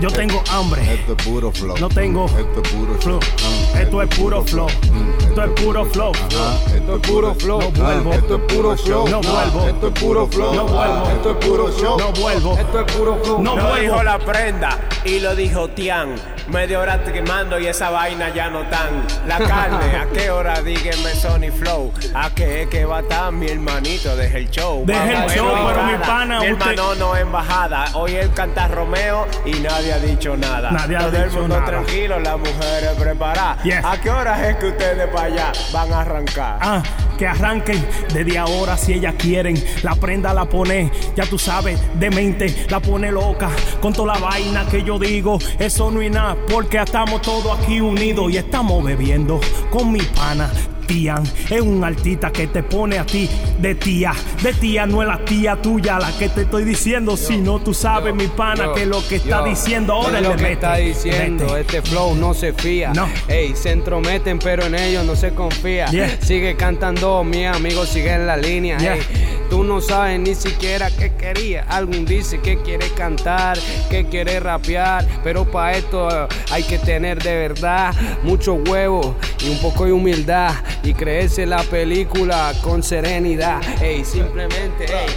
[0.00, 0.94] yo tengo hambre.
[0.94, 1.76] Esto es puro flow.
[1.78, 3.20] No tengo Esto es puro flow.
[3.20, 4.68] Ah, Esto es puro flow.
[4.68, 6.12] Esto es puro flow.
[6.12, 7.60] Esto es puro flow.
[7.60, 8.12] No vuelvo.
[8.12, 9.08] Esto es puro flow.
[9.08, 9.68] No vuelvo.
[9.68, 10.54] Esto es puro flow.
[10.54, 11.10] No vuelvo.
[11.10, 11.98] Esto es puro show.
[11.98, 12.58] No vuelvo.
[12.58, 13.42] Esto es puro flow.
[13.42, 13.80] No vuelvo.
[13.80, 16.14] dijo la prenda y lo dijo Tian.
[16.48, 19.06] Media hora quemando y esa vaina ya no tan.
[19.26, 20.62] La carne, ¿a qué hora?
[20.62, 21.92] Dígame Sony Flow.
[22.14, 24.16] ¿A qué es que va tan mi hermanito?
[24.16, 24.82] Deja el show.
[24.86, 27.90] Deja el show, pero mi pana, Mi hermano no embajada.
[27.92, 30.70] Hoy él canta Romeo y nadie ha dicho nada.
[30.70, 31.66] Nadie ha Todo el dicho mundo nada.
[31.66, 33.62] tranquilo, las mujeres preparadas.
[33.64, 33.84] Yes.
[33.84, 36.58] ¿A qué hora es que ustedes para allá van a arrancar?
[36.60, 36.82] Ah,
[37.18, 39.62] que arranquen desde ahora si ellas quieren.
[39.82, 43.50] La prenda la pone, ya tú sabes, de mente, la pone loca.
[43.80, 47.80] Con toda la vaina que yo digo, eso no es nada, porque estamos todos aquí
[47.80, 50.50] unidos y estamos bebiendo con mi pana.
[50.88, 53.28] Es un artista que te pone a ti
[53.60, 57.60] de tía, de tía no es la tía tuya la que te estoy diciendo, sino
[57.60, 60.36] tú sabes mi pana Yo, que lo que está yo, diciendo ahora es le lo
[60.36, 61.60] que mete, está diciendo, mete.
[61.60, 62.92] este flow no se fía.
[62.94, 63.06] No.
[63.28, 65.86] Ey, se entrometen, pero en ellos no se confía.
[65.90, 66.18] Yeah.
[66.22, 68.78] Sigue cantando, mi amigo, sigue en la línea.
[68.78, 68.94] Yeah.
[68.94, 69.02] Ey,
[69.50, 71.64] tú no sabes ni siquiera qué quería.
[71.68, 73.58] Algún dice que quiere cantar,
[73.90, 76.08] que quiere rapear, pero para esto
[76.50, 81.62] hay que tener de verdad mucho huevo y un poco de humildad y creerse la
[81.62, 83.60] película con serenidad.
[83.80, 85.08] Ey, simplemente, ey,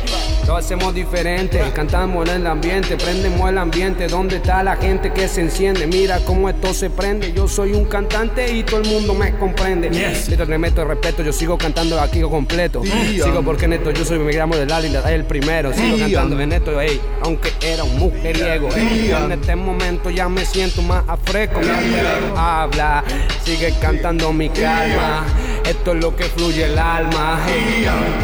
[0.46, 5.28] lo hacemos diferente, cantamos en el ambiente, prendemos el ambiente, donde está la gente que
[5.28, 9.14] se enciende, mira cómo esto se prende, yo soy un cantante y todo el mundo
[9.14, 9.90] me comprende.
[9.90, 10.28] Yes.
[10.28, 14.20] Yo te meto respeto, yo sigo cantando aquí completo, sigo porque en esto yo soy
[14.20, 18.70] mi gramo del Alila, el primero, sigo cantando en esto, ey, aunque era un mujeriego,
[18.76, 22.06] ey, en este momento ya me siento más afresco, mi alter
[22.36, 23.04] habla,
[23.44, 25.24] sigue cantando mi calma,
[25.66, 27.40] esto es lo que fluye el alma,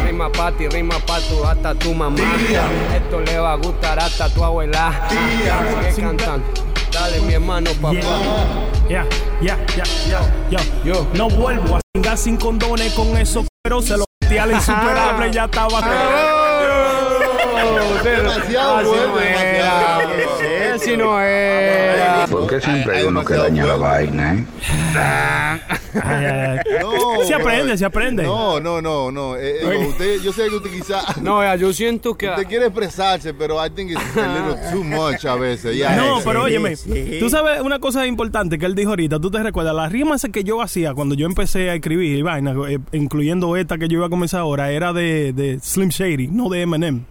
[0.04, 2.18] rima pa' ti, rima pa' tu, hasta tu mamá,
[2.94, 5.08] esto le va a gustar hasta tu abuela,
[5.90, 6.46] sigue cantando,
[6.92, 7.96] dale mi hermano papá.
[8.88, 9.06] Ya,
[9.40, 10.20] ya, ya, ya,
[10.50, 10.60] ya.
[10.84, 11.06] Yo.
[11.14, 15.44] No vuelvo a cingar sin condones con eso, pero se lo metí al insuperable ya
[15.44, 15.80] estaba.
[18.04, 20.57] Demasiado bueno, demasiado.
[20.80, 22.26] Así no era.
[22.30, 24.46] ¿Por qué siempre hay uno que daña la vaina, eh?
[24.96, 26.58] Ay, ay, ay.
[26.80, 28.22] No, Se aprende, se aprende.
[28.22, 29.36] No, no, no, no.
[29.36, 31.00] Eh, eh, usted, yo sé que usted quizá.
[31.22, 32.28] No, ya, yo siento que.
[32.28, 35.76] Usted quiere expresarse, pero I think it's a little too much a veces.
[35.96, 36.56] No, pero sí.
[36.56, 36.76] óyeme,
[37.18, 40.44] tú sabes una cosa importante que él dijo ahorita, tú te recuerdas, las rimas que
[40.44, 44.06] yo hacía cuando yo empecé a escribir y vaina, eh, incluyendo esta que yo iba
[44.06, 47.04] a comenzar ahora, era de, de Slim Shady, no de Eminem.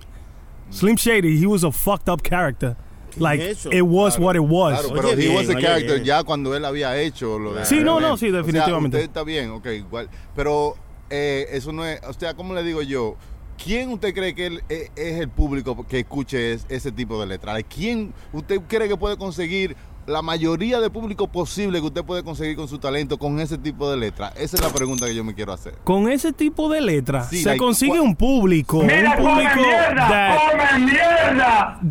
[0.72, 2.76] Slim Shady, he was a fucked up character.
[3.18, 3.70] Like, eso?
[3.72, 4.80] it was what it was.
[4.80, 6.04] Claro, pero Oye, he bien, was a character bien.
[6.06, 8.98] ya cuando él había hecho lo de Sí, no, no, sí, O sea, definitivamente.
[8.98, 10.10] usted está bien, ok, igual.
[10.36, 10.76] Pero
[11.10, 13.16] eh, eso no es, o sea, ¿cómo le digo yo?
[13.64, 17.26] ¿Quién usted cree que él, eh, es el público que escuche es- ese tipo de
[17.26, 17.60] letras?
[17.74, 19.76] ¿Quién usted cree que puede conseguir
[20.08, 23.92] la mayoría de público posible que usted puede conseguir con su talento con ese tipo
[23.92, 24.32] de letras?
[24.38, 25.74] Esa es la pregunta que yo me quiero hacer.
[25.84, 28.78] Con ese tipo de letras Sí, se like, consigue un público.
[28.80, 29.62] un público
[29.98, 30.38] that-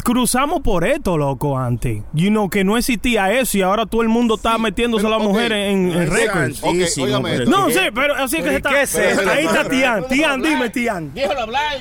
[0.03, 2.03] Cruzamos por esto, loco, antes.
[2.13, 5.23] You know, que no existía eso y ahora todo el mundo está metiéndose a las
[5.23, 6.59] mujeres en, en récords.
[6.59, 7.57] santísimo, Ok, óigame pero- esto.
[7.57, 8.83] No sé, pero así es que se está.
[8.83, 8.97] es?
[9.29, 10.09] Ahí está Tian.
[10.09, 11.13] Tian, dime, Tian.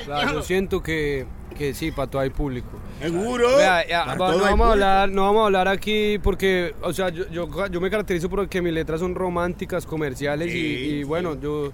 [0.04, 1.26] Claro, yo siento que,
[1.56, 2.68] que sí, para todo hay público.
[3.00, 3.56] Seguro.
[3.56, 6.92] Vea, ya, Para va- no vamos a hablar, no vamos a hablar aquí porque, o
[6.92, 11.38] sea, yo, yo, yo me caracterizo porque mis letras son románticas, comerciales y, y bueno,
[11.40, 11.72] yo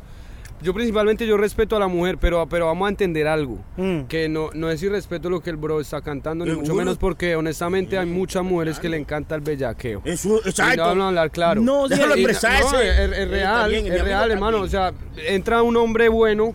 [0.63, 3.59] yo principalmente yo respeto a la mujer, pero, pero vamos a entender algo.
[3.77, 4.03] Mm.
[4.03, 7.35] Que no, no es irrespeto lo que el bro está cantando, ni mucho menos porque
[7.35, 10.03] honestamente hay muchas mujeres que le encanta el bellaqueo.
[10.05, 10.83] Eso, Y exacto.
[10.83, 11.61] vamos a hablar claro.
[11.61, 12.77] No, Y- expresarse.
[12.77, 14.59] no, es, es real, mi es real, hermano.
[14.59, 14.69] bien.
[14.69, 14.93] O sea,
[15.27, 16.55] entra un hombre bueno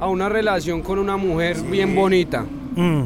[0.00, 2.44] a una relación con una mujer bien bonita.
[2.74, 3.02] Mm.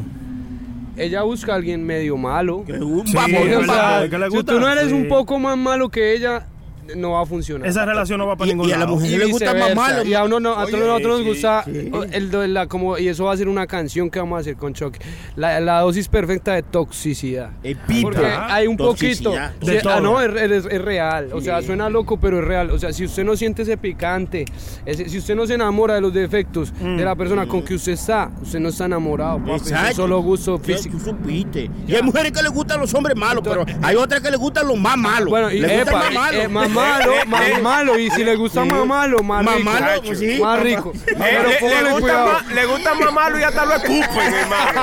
[0.97, 2.57] Ella busca a alguien medio malo.
[2.67, 4.93] un Sí, vamos, O es sea, verdad, que le si tú no eres Sí.
[4.93, 6.45] un poco más malo que ella,
[6.95, 7.67] no va a funcionar.
[7.67, 8.95] Esa relación no va para Y- ningún y a la lado.
[8.95, 10.03] mujer Y le gusta más malo.
[10.05, 11.91] Y a uno no, a Oye, todos nosotros nos sí, gusta sí.
[12.11, 14.73] el, la- como y eso va a ser una canción que vamos a hacer con
[14.73, 14.99] Chucky.
[15.35, 17.51] La, la dosis perfecta de toxicidad.
[17.63, 18.01] El pita.
[18.03, 19.31] Porque hay un poquito.
[19.31, 19.53] Toxicidad.
[19.59, 21.29] De Sí, ah, no, es, es- es real.
[21.33, 22.71] O sea, suena loco, pero es real.
[22.71, 24.45] O sea, si usted no siente ese picante,
[24.85, 27.93] ese- si usted no se enamora de los defectos de la persona con que usted
[27.93, 29.51] está, usted no está enamorado, papi.
[29.51, 29.95] Eso es Exacto.
[29.95, 30.97] solo gusto físico.
[30.97, 31.69] tú supiste.
[31.87, 34.67] Y hay mujeres que les gustan los hombres malos, pero hay otras que les gustan
[34.67, 35.29] los más malos.
[35.29, 36.37] Bueno, y les gusta epa, el más malo.
[36.41, 37.99] eh, más malo, más malo.
[37.99, 39.69] Y si le gusta más malo, más Más rico.
[39.71, 40.39] malo, pues sí.
[40.41, 40.93] Más rico.
[40.95, 42.33] Eh, Pero le, gusta cuidado.
[42.33, 44.81] más, le gusta más malo y hasta lo escupen, hermano.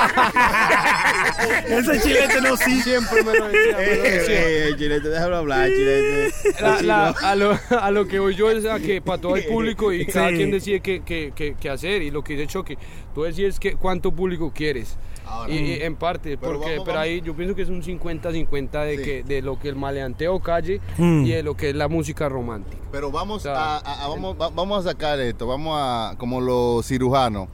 [1.69, 2.81] Ese chilete no sí.
[2.81, 3.75] Siempre me lo decía.
[3.79, 6.31] Eh, Chilete, déjalo hablar, Chilete.
[6.61, 9.45] La- la- a, lo, a lo que voy yo es a que para todo el
[9.45, 10.35] público y cada Sí.
[10.35, 12.77] quien decide qué, qué- qué- qué hacer y lo que dice Choque,
[13.13, 14.97] tú decides que, cuánto público quieres.
[15.29, 15.53] Ahora.
[15.53, 17.03] y, y en parte, Pero porque vamos, pero vamos.
[17.09, 19.03] ahí yo pienso que es un 50-50 de, Sí.
[19.03, 21.25] que, de lo que el maleanteo calle Mm.
[21.25, 22.81] y de lo que es la música romántica.
[22.91, 26.15] Pero vamos O sea, a, a- a- vamos, va- vamos a sacar esto, vamos a,
[26.17, 27.47] como los cirujanos.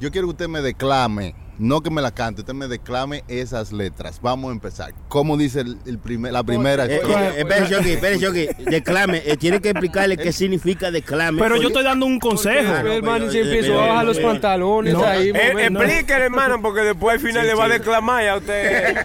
[0.00, 3.72] Yo quiero que usted me declame, no que me la cante, usted me declame esas
[3.72, 4.20] letras.
[4.22, 4.92] Vamos a empezar.
[5.08, 6.86] ¿Cómo dice el, el primer, la primera?
[6.86, 8.48] Eh, eh, espere, Shoki, espere, Shoki.
[8.70, 9.22] Declame.
[9.24, 11.38] eh, tiene que explicarle qué significa declame.
[11.40, 12.74] Pero yo estoy dando un consejo.
[12.76, 15.28] El man pero- se empezó a bajar los pantalones No, ahí.
[15.34, 15.82] Eh, momento.
[15.82, 18.96] explíquele, hermano, porque después al final le va a declamar y a usted.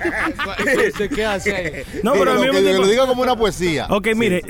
[0.90, 1.72] ¿Usted qué hace ahí?
[2.04, 3.88] No, Digo, pero lo mismo que, tiempo- lo diga como una poesía.
[3.90, 4.42] Ok, mire,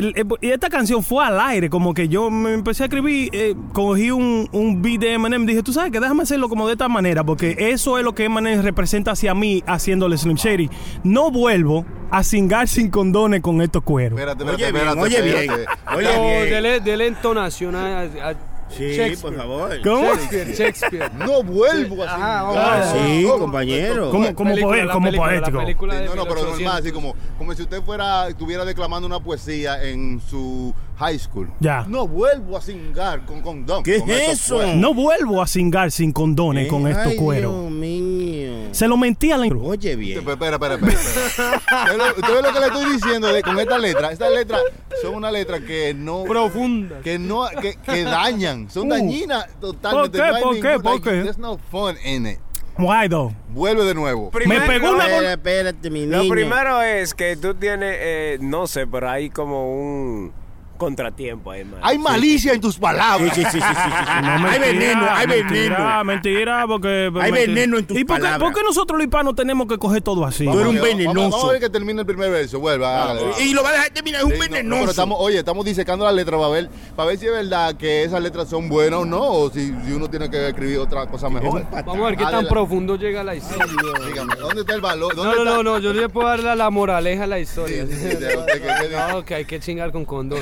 [0.42, 4.12] y esta canción fue al aire, como que yo me empecé a escribir, eh, cogí
[4.12, 7.24] un, un beat de Eminem, dije, tú sabes que déjame hacerlo como de esta manera,
[7.24, 7.56] porque
[7.88, 10.70] eso es lo que Eminem representa hacia mí haciéndole Slim Shady.
[11.06, 14.20] No vuelvo a cingar sin condones con estos cueros.
[14.20, 15.66] Espérate, espérate, Oye bien, espérate, oye bien.
[15.96, 16.50] Oye No, bien.
[16.50, 18.34] dele, dele entonación a, a-
[18.70, 19.18] Sí, Shakespeare.
[19.22, 19.82] por favor.
[19.82, 20.14] ¿Cómo?
[20.16, 21.12] Shakespeare, Shakespeare.
[21.14, 22.50] No vuelvo a Ajá.
[22.50, 24.12] Ah, sí, compañero.
[24.12, 25.90] ¿Cómo, como, Película, como película, la poético?
[25.90, 26.60] Sí, no, no, pero 1800.
[26.60, 31.48] normal, así como, como si usted fuera, estuviera declamando una poesía en su high school.
[31.60, 31.86] Ya.
[31.88, 33.84] No vuelvo a cingar con condón.
[33.84, 34.56] ¿Qué con es eso?
[34.56, 34.76] cueros.
[34.76, 37.54] No vuelvo a cingar sin condones con estos Ay, cueros.
[37.54, 38.54] Dios mío.
[38.72, 39.48] Se lo mentí a la...
[39.48, 40.20] Oye bien.
[40.20, 40.76] Espera, espera, espera.
[40.76, 41.58] espera.
[41.86, 44.12] Usted ve- Usted ve lo que le estoy diciendo de- con esta letra.
[44.12, 44.62] Estas letras
[45.02, 46.24] son una letra que no.
[46.24, 47.00] Profunda.
[47.02, 47.48] Que no.
[47.62, 48.70] Que, que dañan.
[48.70, 48.90] Son Uh.
[48.96, 50.18] dañinas totalmente.
[50.20, 50.42] ¿Por qué?
[50.42, 50.80] ¿Por qué?
[50.84, 51.10] ¿Por qué?
[51.22, 52.40] There's no fun in it.
[52.80, 53.34] Why though?
[53.50, 54.30] Vuelve de nuevo.
[54.46, 55.06] Me pegó una...
[55.08, 56.24] Espera, espérate, mi niño.
[56.24, 60.32] Lo primero es que tú tienes, eh, no sé, pero hay como un
[60.78, 61.66] contratiempo ahí.
[61.82, 63.34] Hay malicia en tus palabras.
[63.34, 63.90] sí, sí, sí, sí, sí.
[64.22, 66.04] No, hay mentira, veneno, hay mentira, veneno.
[66.04, 66.88] Mentira, porque...
[67.22, 67.54] Hay mentira.
[67.54, 68.50] veneno en tus ¿Y por qué, palabras.
[68.50, 70.46] por qué nosotros los hispanos tenemos que coger todo así?
[70.46, 71.30] Tú eres un venenoso.
[71.30, 72.60] Vamos a ver que termine el primer verso.
[72.60, 73.04] Vuelva.
[73.04, 73.22] hágale.
[73.44, 74.80] Y lo va a dejar terminar, es un Sí, no, no, venenoso.
[74.82, 78.04] pero estamos, oye, estamos disecando la letra para ver, para ver si es verdad que
[78.04, 81.30] esas letras son buenas o no, o si, si uno tiene que escribir otra cosa
[81.30, 81.66] mejor.
[81.72, 82.50] Vamos a ver qué tan Adelante.
[82.50, 83.66] profundo llega la historia.
[84.08, 85.16] Dígame, ¿dónde está el valor?
[85.16, 85.56] No, ¿Dónde no, está?
[85.56, 87.86] no, no, yo le puedo dar la, la moraleja a la historia.
[87.88, 90.40] Sí, sí, sí, de- de que- de- No, que hay que chingar con condón.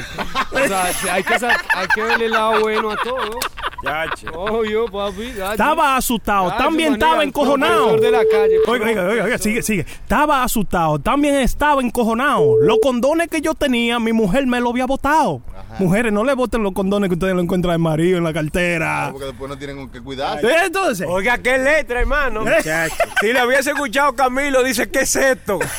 [0.51, 3.39] O sea, hay que, sa- hay que verle el lado bueno a todo.
[3.83, 4.27] Yache.
[4.33, 5.33] Obvio, papi.
[5.51, 7.89] Estaba asustado, ya, también manera, estaba encojonado.
[7.89, 8.55] profesor de la calle.
[8.67, 9.81] Oiga, oiga, oiga, oiga, sigue, sigue.
[9.81, 12.57] Estaba asustado, también estaba encojonado.
[12.61, 15.41] Los condones que yo tenía, mi mujer me lo había botado.
[15.77, 19.09] Mujeres, no le boten los condones que ustedes lo encuentran en marido, en la cartera.
[19.11, 20.47] Porque después no tienen que cuidarse.
[20.65, 22.41] Entonces, Oiga, qué letra, hermano.
[22.41, 22.95] Muchacho.
[23.19, 25.59] Si le hubiese escuchado Camilo, dice, ¿qué es esto?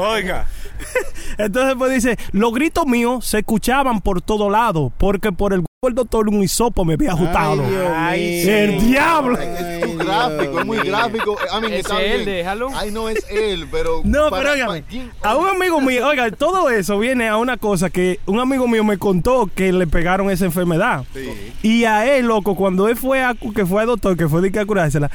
[0.00, 0.46] Oiga.
[1.38, 5.94] entonces pues dice, los gritos míos se escuchaban por todo lado, porque por el el
[5.94, 7.62] doctor un hisopo me había ajustado.
[7.62, 8.54] Ay, Dios Ay, mío.
[8.54, 9.38] el diablo.
[9.38, 11.38] Es un gráfico, es muy gráfico.
[11.56, 12.68] I mean, Es él, déjalo.
[12.74, 14.02] Ay, no es él, pero.
[14.04, 17.88] No, para- pero ¿quién- a un amigo mío, oiga, todo eso viene a una cosa
[17.88, 21.04] que un amigo mío me contó que le pegaron esa enfermedad.
[21.14, 21.30] Sí.
[21.62, 24.52] Y a él, loco, cuando él fue a, que fue al doctor, que fue de
[24.52, 25.10] que a curársela,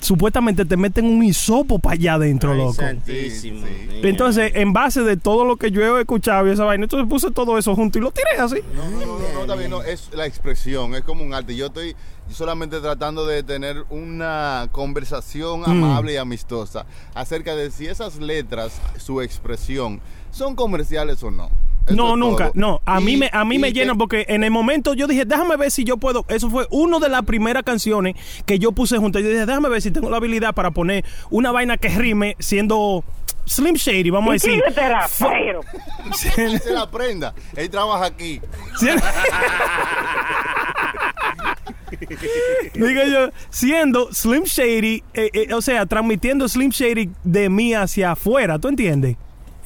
[0.00, 2.74] supuestamente te meten un hisopo para allá adentro, Ay, loco.
[2.74, 3.66] santísimo.
[3.66, 4.00] Sí.
[4.02, 7.30] Entonces, en base de todo lo que yo he escuchado y esa vaina, entonces puse
[7.30, 8.56] todo eso junto y lo tiré así.
[8.74, 11.56] No, no, no, no, está bien, no, es la expresión, es como un arte.
[11.56, 11.96] Yo estoy
[12.30, 15.64] solamente tratando de tener una conversación Mm.
[15.64, 21.50] amable y amistosa acerca de si esas letras, su expresión, son comerciales o no.
[21.86, 22.44] Eso No, es nunca.
[22.46, 22.52] todo.
[22.56, 25.24] No, a mí Y- me a mí me llena porque en el momento yo dije,
[25.24, 26.24] déjame ver si yo puedo.
[26.28, 28.14] Eso fue una de las primeras canciones
[28.44, 29.22] que yo puse juntas.
[29.22, 33.04] Yo dije, déjame ver si tengo la habilidad para poner una vaina que rime siendo
[33.44, 36.60] Slim Shady, vamos a ¿Y quién decir.
[36.62, 37.34] Se la prenda.
[37.54, 38.40] Él trabaja aquí.
[42.74, 48.12] Digo yo, siendo Slim Shady, eh, eh, o sea, transmitiendo Slim Shady de mí hacia
[48.12, 49.16] afuera, ¿tú entiendes?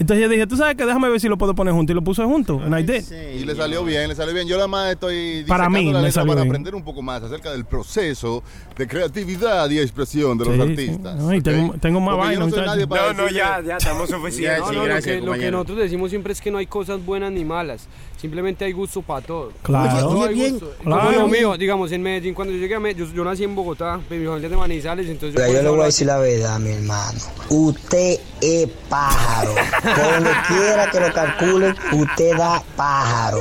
[0.00, 2.02] Entonces yo dije, tú sabes que déjame ver si lo puedo poner junto y lo
[2.02, 2.58] puse junto.
[2.58, 3.04] And I did.
[3.38, 4.48] Y le salió bien, le salió bien.
[4.48, 6.50] Yo nada más estoy Para mí la me salió para bien.
[6.52, 8.42] aprender un poco más acerca del proceso
[8.78, 10.70] de creatividad y expresión de los Sí, sí.
[10.88, 11.16] artistas.
[11.16, 11.80] No, y tengo- ¿ok?
[11.80, 12.88] tengo más Porque yo vaina, no muchacho.
[12.88, 14.60] para No, no, decirle- ya, ya estamos suficientes.
[14.60, 16.66] No, sí, no, gracias, lo, que, lo que nosotros decimos siempre es que no hay
[16.66, 17.86] cosas buenas ni malas.
[18.18, 19.52] Simplemente hay gusto para todo.
[19.62, 20.08] Claro.
[20.10, 20.50] Oye, hay bien.
[20.52, 20.74] gusto.
[20.82, 21.02] Claro.
[21.06, 23.54] Como lo mío, digamos, en Medellín, cuando yo llegué a Medellín, yo, yo nací en
[23.54, 26.18] Bogotá, pero mi familia es de Manizales, entonces yo eso le voy a decir la
[26.18, 27.18] verdad, mi hermano.
[27.50, 29.54] Usted es pájaro.
[29.94, 33.40] Por donde quiera que lo calcule, usted da pájaro.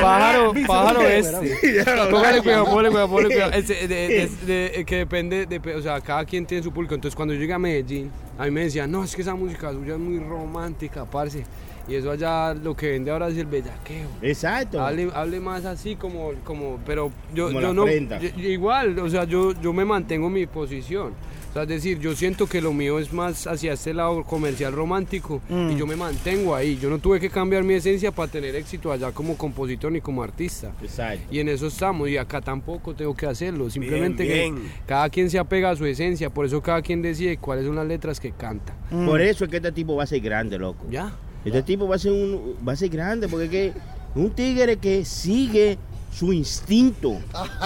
[0.00, 1.74] Pájaro, pájaro este.
[2.10, 3.52] Póngale cuidado, póngale cuidado, póngale cuidado.
[3.54, 6.94] Ese, de- de- que depende, de, o sea, cada quien tiene su público.
[6.94, 9.70] Entonces, cuando yo llegué a Medellín, a mí me decían, no, es que esa música
[9.72, 11.44] suya es muy romántica, parce.
[11.86, 14.08] Y eso allá lo que vende ahora es el bellaqueo.
[14.22, 14.82] Exacto.
[14.82, 19.10] Hable, hable más así como, como pero yo, Como yo la no, yo igual, o
[19.10, 21.12] sea, yo, yo me mantengo en mi posición.
[21.54, 25.40] Sea, es decir, yo siento que lo mío es más hacia este lado comercial romántico
[25.48, 25.70] Mm.
[25.70, 26.76] y yo me mantengo ahí.
[26.82, 30.22] Yo no tuve que cambiar mi esencia para tener éxito allá como compositor ni como
[30.22, 30.72] artista.
[30.82, 31.22] Exacto.
[31.30, 33.70] Y en eso estamos y acá tampoco tengo que hacerlo.
[33.70, 34.56] Simplemente bien.
[34.56, 37.76] que cada quien se apega a su esencia, por eso cada quien decide cuáles son
[37.76, 38.74] las letras que canta.
[38.90, 40.84] Por eso es que este tipo va a ser grande, loco.
[40.90, 41.12] Ya.
[41.44, 43.72] Este tipo va a ser un va a ser grande porque es que
[44.16, 45.78] un tigre que sigue
[46.14, 47.18] su instinto.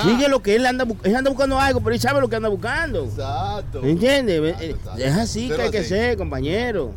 [0.02, 1.08] Sigue lo que él anda buscando.
[1.10, 3.04] Él anda buscando algo, pero él sabe lo que anda buscando.
[3.04, 3.82] Exacto.
[3.84, 4.40] ¿Entiendes?
[4.60, 4.98] Eh, exacto.
[5.02, 6.92] Es así Pero que hay que ser, compañero.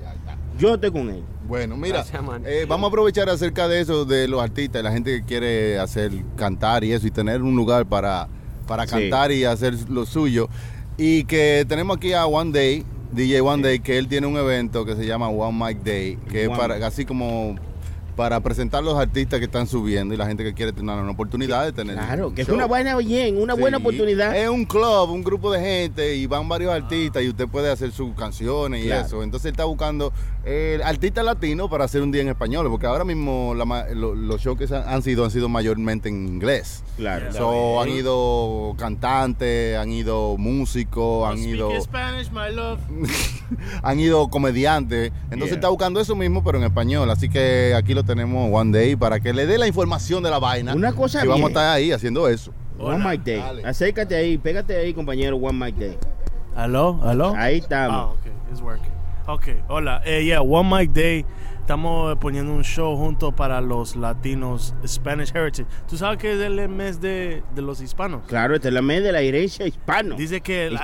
[0.58, 1.24] Yo estoy con él.
[1.48, 4.92] Bueno, mira, Gracias, eh, vamos a aprovechar acerca de eso, de los artistas, y la
[4.92, 8.30] gente que quiere hacer cantar y eso, y tener un lugar para,
[8.68, 8.92] para Sí.
[8.92, 10.48] cantar y hacer lo suyo.
[10.98, 14.86] Y que tenemos aquí a One Day, DJ One Day, que él tiene un evento
[14.86, 17.56] que se llama One Mic Day, que One es para, así como
[18.16, 21.66] para presentar los artistas que están subiendo y la gente que quiere tener una oportunidad
[21.66, 24.36] de tener Claro, que es una buena bien, una buena oportunidad.
[24.36, 27.92] Es un club, un grupo de gente y van varios artistas y usted puede hacer
[27.92, 29.24] sus canciones y eso.
[29.24, 30.12] Entonces él está buscando
[30.44, 34.16] eh, artistas latinos para hacer un día en español, porque ahora mismo la ma- lo-
[34.16, 36.84] los shows que se han, han sido han sido mayormente en inglés.
[36.98, 37.32] Claro.
[37.32, 42.80] So, han ido cantantes, han ido músicos, han ido Spanish, my love.
[43.84, 45.12] han ido comediantes.
[45.26, 45.56] Entonces Yeah.
[45.56, 47.10] está buscando eso mismo, pero en español.
[47.12, 50.40] Así que aquí lo tenemos One Day para que le dé la información de la
[50.40, 50.74] vaina.
[50.74, 52.52] Una cosa Y vamos a estar ahí haciendo eso.
[52.80, 53.38] One Mic Day.
[53.38, 53.64] Dale.
[53.66, 55.98] Acércate ahí, pégate ahí, compañero, One Mic Day.
[56.56, 57.00] ¿Aló?
[57.04, 57.34] ¿Aló?
[57.36, 58.14] Ahí Ah, estamos.
[58.16, 58.92] ok, it's working.
[59.28, 60.02] Ok, hola.
[60.06, 61.26] Eh, yeah, One Mic Day.
[61.62, 65.66] Estamos eh, poniendo un show junto para los latinos Spanish Heritage.
[65.88, 68.24] ¿Tú sabes que es el mes de, de los hispanos?
[68.28, 70.16] Claro, esta es la mes de la herencia hispano.
[70.18, 70.80] Dice que el,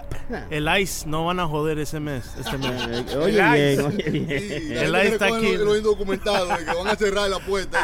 [0.49, 2.31] el ICE no van a joder ese mes.
[2.39, 2.67] Este mes.
[2.87, 4.77] Eh, Oye bien, oye bien.
[4.77, 5.57] El ICE está aquí.
[5.57, 7.79] Los, indocumentados, que van a cerrar la puerta.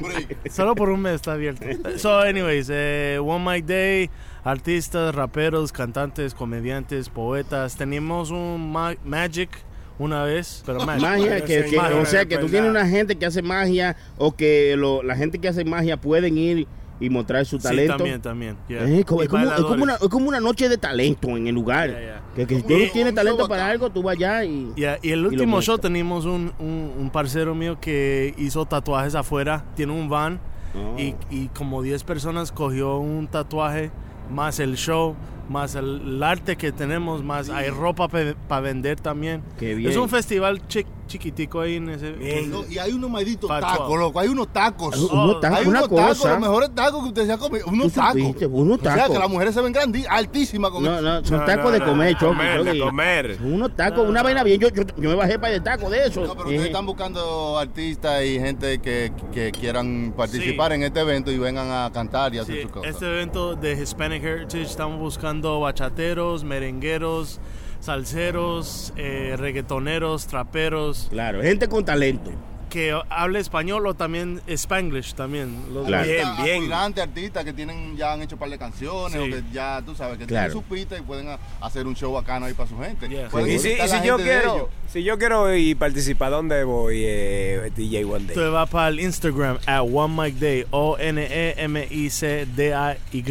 [0.00, 0.50] Un break.
[0.50, 1.64] Solo por un mes está abierto.
[1.98, 4.10] So, anyways, eh, One Mic Day,
[4.44, 7.76] artistas, raperos, cantantes, comediantes, poetas.
[7.76, 9.50] Teníamos un ma- Magic
[9.98, 11.02] una vez, pero Magic.
[11.02, 11.96] Magia, que, que- Magia.
[12.00, 15.38] o sea, que tú tienes una gente que hace magia o que lo- la gente
[15.38, 16.66] que hace magia pueden ir
[17.00, 17.96] y mostrar su Sí, talento.
[17.96, 18.56] también, también.
[18.68, 18.88] yeah.
[18.88, 21.46] Eh, como- Y es, como, es como una, es como una noche de talento en
[21.48, 21.90] el lugar.
[21.90, 22.22] Yeah, yeah.
[22.36, 24.72] Que, que si Y- tú tienes talento show para algo, tú vas allá y...
[24.76, 25.80] Y el último show muestras.
[25.80, 30.40] teníamos un, un, un parcero mío que hizo tatuajes afuera, tiene un van
[30.74, 30.98] Oh.
[30.98, 33.90] y, y como 10 personas cogió un tatuaje,
[34.30, 35.14] más el show,
[35.48, 39.42] más el, el arte que tenemos, más hay ropa para vender también.
[39.58, 39.90] Qué bien.
[39.90, 42.12] Es un festival chi- chiquitico ahí en ese...
[42.48, 44.18] No, y hay unos malditos tacos, loco.
[44.18, 44.96] Hay unos tacos.
[45.10, 46.30] Unos tacos, hay una unos tacos, cosa.
[46.30, 47.66] los mejores tacos que usted se ha comido.
[47.66, 48.12] Unos tacos.
[48.20, 51.38] supiste, unos O sea, que las mujeres se ven grandi, altísimas con No, no, son
[51.40, 53.38] No, tacos no, de comer, de Choco, comer, de comer.
[53.42, 54.58] Unos tacos, una vaina bien.
[54.60, 56.20] Yo, yo, yo me bajé para de taco de eso.
[56.24, 60.76] No, pero Eh, ustedes están buscando artistas y gente que, que quieran participar Sí.
[60.76, 62.90] en este evento y vengan a cantar y hacer Sí, sus cosas.
[62.90, 67.40] este evento de Hispanic Heritage estamos buscando bachateros, merengueros,
[67.82, 72.30] salseros, eh, reggaetoneros, traperos, Claro, gente con talento.
[72.72, 75.62] Que hable español o también spanglish también.
[75.74, 76.04] Los Claro.
[76.06, 76.56] Bien, Artistas, bien.
[76.62, 79.18] aspirantes, artistas que tienen ya han hecho un par de canciones Sí.
[79.18, 80.52] o que ya tú sabes que Claro.
[80.52, 83.08] tienen su pista y pueden a- hacer un show bacano ahí para su gente.
[83.08, 83.28] Yeah.
[83.46, 88.24] Y si, y yo quiero, si yo quiero ir participar, ¿dónde voy, eh, DJ One
[88.26, 88.34] Day?
[88.36, 92.46] Te va para el Instagram at One Mic Day, O N E M I C
[92.46, 93.22] D A Y,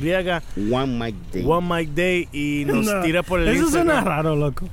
[0.71, 1.43] One Mic Day.
[1.45, 3.87] One Mic Day y nos No, tira por el Eso Instagram.
[3.87, 4.67] suena raro, loco.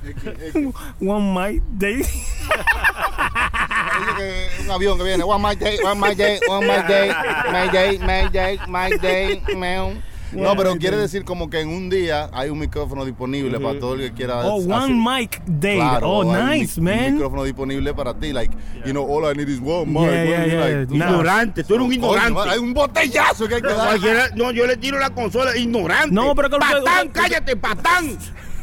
[1.01, 2.03] One Mic Day.
[3.99, 4.11] Dice
[4.57, 7.11] que un avión que viene, one my day, one my day, one my day,
[7.51, 9.93] my day, my day, my day, meow.
[10.31, 13.95] No, pero quiere decir como que en un día hay un micrófono disponible para todo
[13.95, 14.45] el que quiera.
[14.45, 15.77] Oh, one hacer- mic day.
[15.77, 17.13] Claro, oh, un nice, Un man.
[17.13, 20.03] micrófono disponible para ti, like, you know, all I need is one mic.
[20.03, 20.77] Yeah, one yeah, yeah.
[20.81, 20.93] like.
[20.93, 22.49] Ignorante, tú eres un Coño, ignorante.
[22.51, 24.37] Hay un botellazo que hay que dar.
[24.37, 26.13] No, yo le tiro la consola, ignorante.
[26.13, 28.15] No, pero que patán, cállate, patán.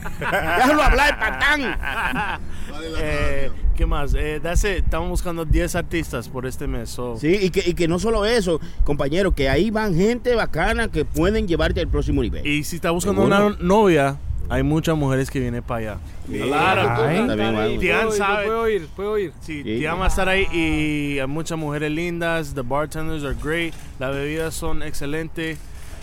[0.21, 2.41] Déjalo hablar, patán.
[2.99, 4.15] Eh, ¿Qué más?
[4.15, 4.65] Eh, it.
[4.65, 6.89] Estamos buscando 10 artistas por este mes.
[6.91, 10.89] so- Sí, y que, y que no solo eso, compañero, que ahí van gente bacana
[10.89, 12.47] que pueden llevarte al próximo nivel.
[12.47, 13.47] Y si está buscando Seguro.
[13.49, 14.17] una novia,
[14.49, 15.99] hay muchas mujeres que vienen para allá.
[16.27, 17.79] Claro.
[17.79, 18.47] Tian sabe.
[18.47, 19.33] puedo ir, puedo ir.
[19.41, 19.79] Sí, Sí.
[19.79, 22.55] Tian va a estar ahí y hay muchas mujeres lindas.
[22.55, 23.75] The bartenders are great.
[23.99, 25.59] Las bebidas son excelentes.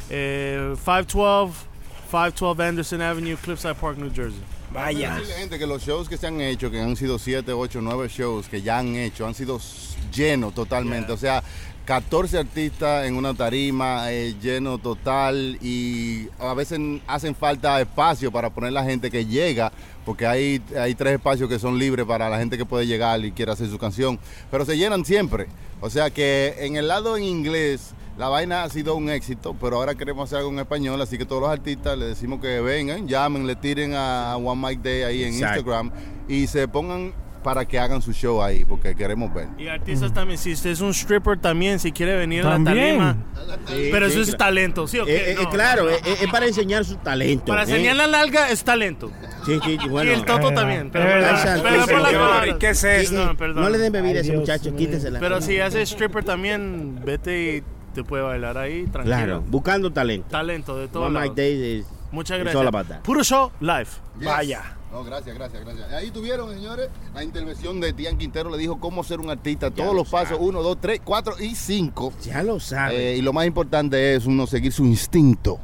[0.09, 1.65] Eh, 512,
[2.11, 4.39] 512 Anderson Avenue, Cliffside Park, New Jersey.
[4.73, 5.19] Vaya.
[5.37, 8.47] gente que los shows que se han hecho, que han sido 7, 8, 9 shows
[8.47, 9.59] que ya han hecho, han sido
[10.11, 11.11] llenos totalmente.
[11.11, 11.43] O sea,
[11.85, 18.49] 14 artistas en una tarima, eh, lleno total y a veces hacen falta espacio para
[18.49, 19.71] poner la gente que llega,
[20.05, 23.31] porque hay, hay tres espacios que son libres para la gente que puede llegar y
[23.31, 24.17] quiere hacer su canción,
[24.49, 25.47] pero se llenan siempre.
[25.81, 29.77] O sea que en el lado en inglés la vaina ha sido un éxito, pero
[29.77, 33.07] ahora queremos hacer algo en español, así que todos los artistas les decimos que vengan,
[33.07, 35.59] llamen, le tiren a One Mic Day ahí en Exacto.
[35.59, 35.91] Instagram
[36.27, 39.49] y se pongan para que hagan su show ahí, porque queremos ver.
[39.57, 43.17] Y artistas también, si usted es un stripper también, si quiere venir a la tarima.
[43.67, 45.13] Sí, Pero sí, eso es talento, ¿sí o qué?
[45.13, 47.43] Eh, eh, No, claro, eh, eh, es para enseñar su talento.
[47.43, 47.65] Para ¿eh?
[47.65, 49.11] enseñar la larga es talento.
[49.45, 50.09] Sí, sí, bueno.
[50.09, 50.89] y el toto Eh, también.
[50.89, 52.59] Pero.
[52.59, 53.13] ¿qué es eso?
[53.13, 53.63] No, perdón.
[53.63, 55.19] No le den bebida a ese muchacho, quítesela.
[55.19, 59.15] Pero si hace stripper también, vete y te puede bailar ahí, tranquilo.
[59.15, 60.27] Claro, buscando talento.
[60.29, 61.05] Talento de todo.
[61.05, 63.01] One Mic Day es Muchas gracias.
[63.01, 63.87] Puro show live.
[64.19, 64.59] Yes.
[64.91, 65.91] No, gracias, gracias, gracias.
[65.91, 68.51] Ahí tuvieron, señores, la intervención de Tian Quintero.
[68.51, 69.71] Le dijo cómo ser un artista.
[69.71, 72.13] Todos lo los pasos, uno, dos, tres, cuatro y cinco.
[72.23, 73.13] Ya lo sabe.
[73.13, 75.59] Eh, y lo más importante es uno seguir su instinto.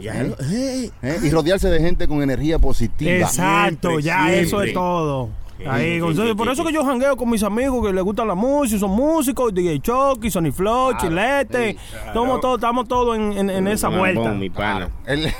[0.00, 1.20] ya lo, hey, ¿eh?
[1.22, 3.12] Y rodearse de gente con energía positiva.
[3.12, 5.28] Exacto, Siempre, ya eso es todo.
[5.66, 6.68] Ahí, sí, sí, por sí, eso sí.
[6.68, 10.30] que yo jangueo con mis amigos que les gusta la música, son músicos, DJ Chucky,
[10.30, 11.76] Sonny Flow, Chilete.
[12.06, 14.30] Estamos todos, estamos todos en, en- en esa vuelta.
[14.32, 14.88] mi pana.
[15.06, 15.26] El-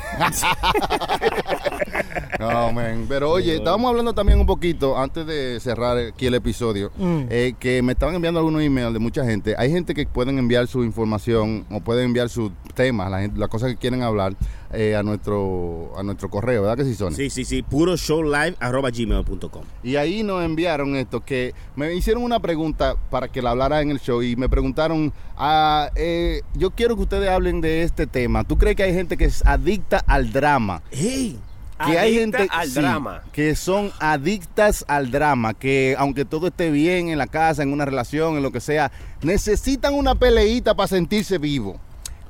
[2.38, 3.06] no, man.
[3.08, 7.22] Pero oye, estábamos hablando también un poquito, antes de cerrar aquí el episodio, Mm.
[7.30, 9.54] eh, que me estaban enviando algunos emails de mucha gente.
[9.58, 13.48] Hay gente que pueden enviar su información o pueden enviar sus temas, la gente- las
[13.48, 14.34] cosas que quieren hablar,
[14.72, 17.12] eh, a nuestro a nuestro correo, ¿verdad que sí, Sony?
[17.12, 17.62] Sí, sí, sí.
[17.62, 19.62] Puro show live arroba gmail.com.
[19.82, 23.90] Y ahí nos enviaron esto, que me hicieron una pregunta para que la hablara en
[23.90, 28.44] el show y me preguntaron, ah, eh, yo quiero que ustedes hablen de este tema.
[28.44, 30.82] ¿Tú crees que hay gente que es adicta al drama?
[30.90, 31.38] Hey,
[31.84, 33.22] que hay Adicta gente al sí, drama.
[33.32, 37.84] que son adictas al drama, que aunque todo esté bien en la casa, en una
[37.84, 38.92] relación, en lo que sea,
[39.22, 41.80] necesitan una peleita para sentirse vivo.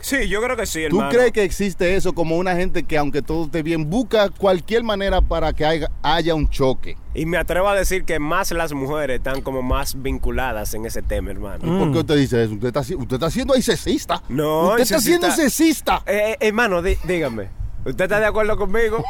[0.02, 1.10] Sí, yo creo que sí, ¿Tú hermano.
[1.10, 5.20] crees que existe eso como una gente que aunque todo esté bien, busca cualquier manera
[5.20, 6.96] para que haya, haya un choque?
[7.14, 11.02] Y me atrevo a decir que más las mujeres están como más vinculadas en ese
[11.02, 11.60] tema, hermano.
[11.64, 12.54] ¿Y por qué usted dice eso?
[12.54, 14.22] ¿Usted está, usted está siendo ahí cesista?
[14.28, 16.02] No, Usted está siendo cesista.
[16.06, 17.61] Eh, eh, hermano, dí- dígame.
[17.84, 19.04] ¿Usted está de acuerdo conmigo?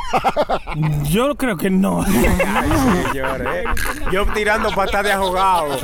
[1.10, 2.02] Yo creo que no.
[2.06, 2.70] Ay,
[3.12, 3.48] señores.
[3.54, 3.64] eh.
[4.10, 5.76] Yo tirando patas de ahogado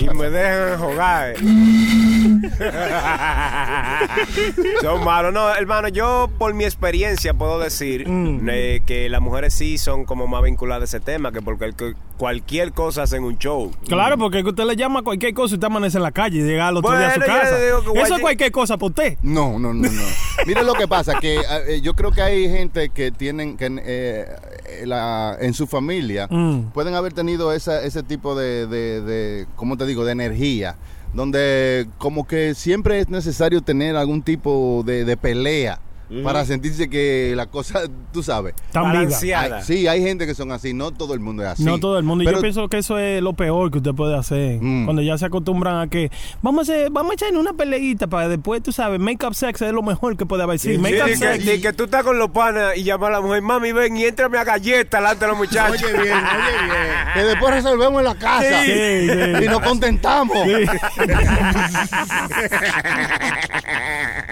[0.00, 1.34] y me dejan jugar.
[4.80, 5.32] son malos.
[5.32, 8.48] No, hermano, yo por mi experiencia puedo decir Mm.
[8.50, 11.96] eh, que las mujeres sí son como más vinculadas a ese tema que porque el-
[12.18, 13.72] cualquier cosa hacen un show.
[13.88, 16.38] Claro, porque que usted le llama a cualquier cosa y usted amanece en la calle
[16.38, 17.58] y llega al otro día a su casa.
[17.64, 19.18] Eso guay- es cualquier cosa para usted.
[19.22, 20.02] No, no, no, no.
[20.46, 21.36] Mire lo que pasa, que
[21.68, 24.26] eh, yo creo que hay gente que tienen, que eh,
[24.68, 26.70] eh, la- en su familia, Mm.
[26.72, 30.76] pueden haber tenido esa, ese tipo de, de, de, ¿cómo te digo?, de energía,
[31.14, 35.78] donde como que siempre es necesario tener algún tipo de, de pelea.
[36.22, 37.80] Para sentirse que la cosa,
[38.12, 38.54] tú sabes.
[38.72, 38.94] Tan viva.
[38.94, 39.56] Balanceada.
[39.58, 41.64] Hay- sí, hay gente que son así, no todo el mundo es así.
[41.64, 42.22] No todo el mundo.
[42.22, 44.58] Y Pero- yo pienso que eso es lo peor que usted puede hacer.
[44.60, 44.84] Mm.
[44.84, 46.10] Cuando ya se acostumbran a que
[46.42, 49.34] vamos a hacer, vamos a echar en una peleita para después, tú sabes, make up
[49.34, 50.58] sex es lo mejor que puede haber.
[50.58, 51.44] Sí, Sí, make up di que, sex.
[51.44, 54.04] di que tú estás con los panas y llamas a la mujer, mami, ven y
[54.04, 55.82] éntrame a galleta delante de los muchachos.
[55.82, 56.84] Oye bien, oye bien.
[57.14, 59.44] que después resolvemos en la casa Sí, sí.
[59.44, 60.36] y nos contentamos.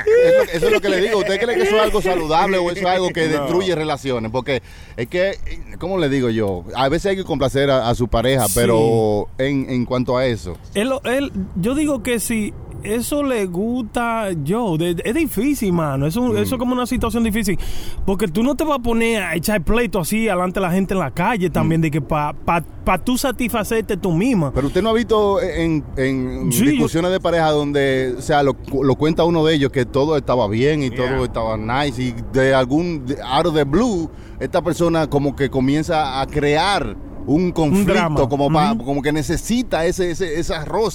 [0.05, 1.19] Eso, eso es lo que le digo.
[1.19, 4.31] ¿Usted cree que eso es algo saludable o eso es algo que destruye relaciones?
[4.31, 4.63] Porque
[4.97, 5.39] es que,
[5.79, 6.65] ¿cómo le digo yo?
[6.75, 8.53] A veces hay que complacer a, a su pareja, Sí.
[8.55, 10.57] pero en, en cuanto a eso.
[10.75, 12.53] Él, él- yo digo que si
[12.85, 14.77] eso le gusta yo.
[14.77, 16.07] De- es difícil, mano.
[16.07, 16.37] Eso, Mm.
[16.39, 17.59] eso es como una situación difícil.
[18.07, 20.95] Porque tú no te vas a poner a echar pleito así delante de la gente
[20.95, 21.83] en la calle también, Mm.
[21.83, 24.53] de que para pa, pa tú satisfacerte tú misma.
[24.55, 28.57] Pero usted no ha visto en, en Sí, discusiones de pareja donde, o sea, lo,
[28.83, 32.55] lo cuenta uno de ellos que todo estaba bien y todo estaba nice y de
[32.55, 34.11] algún, de- out of the blue,
[34.41, 36.97] esta persona como que comienza a crear
[37.27, 40.55] un conflicto, como, pa- como que necesita ese, ese, ese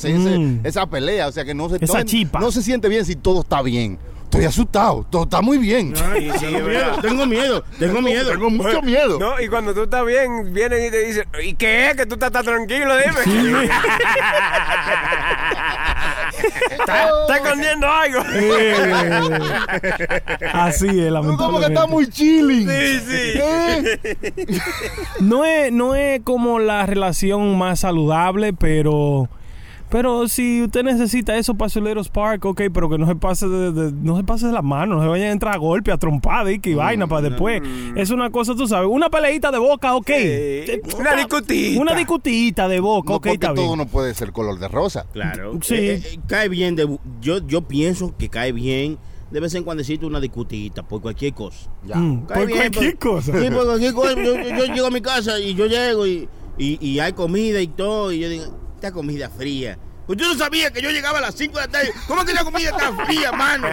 [0.10, 0.60] ese- Mm.
[0.66, 2.00] esa pelea, o sea que no se, Esa
[2.40, 3.98] no se siente bien si todo está bien.
[4.38, 5.96] Estoy asustado, todo está muy bien.
[6.14, 8.30] Ay, tengo miedo, tengo miedo, tengo miedo.
[8.30, 9.18] Tengo mucho miedo.
[9.18, 11.96] No, y cuando tú estás bien, vienen y te dicen, ¿y qué es?
[11.96, 13.20] Que tú estás tan tranquilo, dime.
[16.70, 18.20] ¿Estás estás escondiendo algo?
[20.54, 21.74] Así es, Como que lamentablemente.
[21.74, 22.70] está muy chilling.
[22.70, 23.40] Sí, sí.
[23.42, 24.00] ¿Eh?
[25.20, 29.30] No es, no es como la relación más saludable, pero
[29.90, 33.48] pero si usted necesita eso para su Little Spark, ok, pero que no se pase
[33.48, 35.92] de, de- no se pase de la mano, no se vayan a entrar a golpe,
[35.92, 37.62] a trompada y que vaina para después.
[37.96, 40.10] Es una cosa, tú sabes, una peleita de boca, ok.
[40.10, 41.82] Eh, Una discutita.
[41.82, 43.78] Una discutita de boca, No, ok, porque está todo bien.
[43.78, 45.06] no puede ser color de rosa.
[45.14, 45.58] Claro.
[45.62, 45.76] Sí.
[45.76, 46.76] Eh, eh, cae bien.
[46.76, 48.98] De, yo, yo pienso que cae bien
[49.32, 51.70] de vez en cuando una discutita por cualquier cosa.
[51.86, 51.96] Ya.
[51.98, 53.40] Mm, por bien, cualquier por- cosa.
[53.42, 54.14] Sí, por cualquier cosa.
[54.24, 56.28] Yo, yo- yo llego a mi casa y yo llego y,
[56.58, 58.12] y, y hay comida y todo.
[58.12, 58.46] Y yo digo,
[58.78, 59.80] esta comida fría.
[60.08, 61.92] Pues yo no sabía que yo llegaba a las 5 de la tarde.
[62.08, 63.68] ¿Cómo que la comida está fría, mano?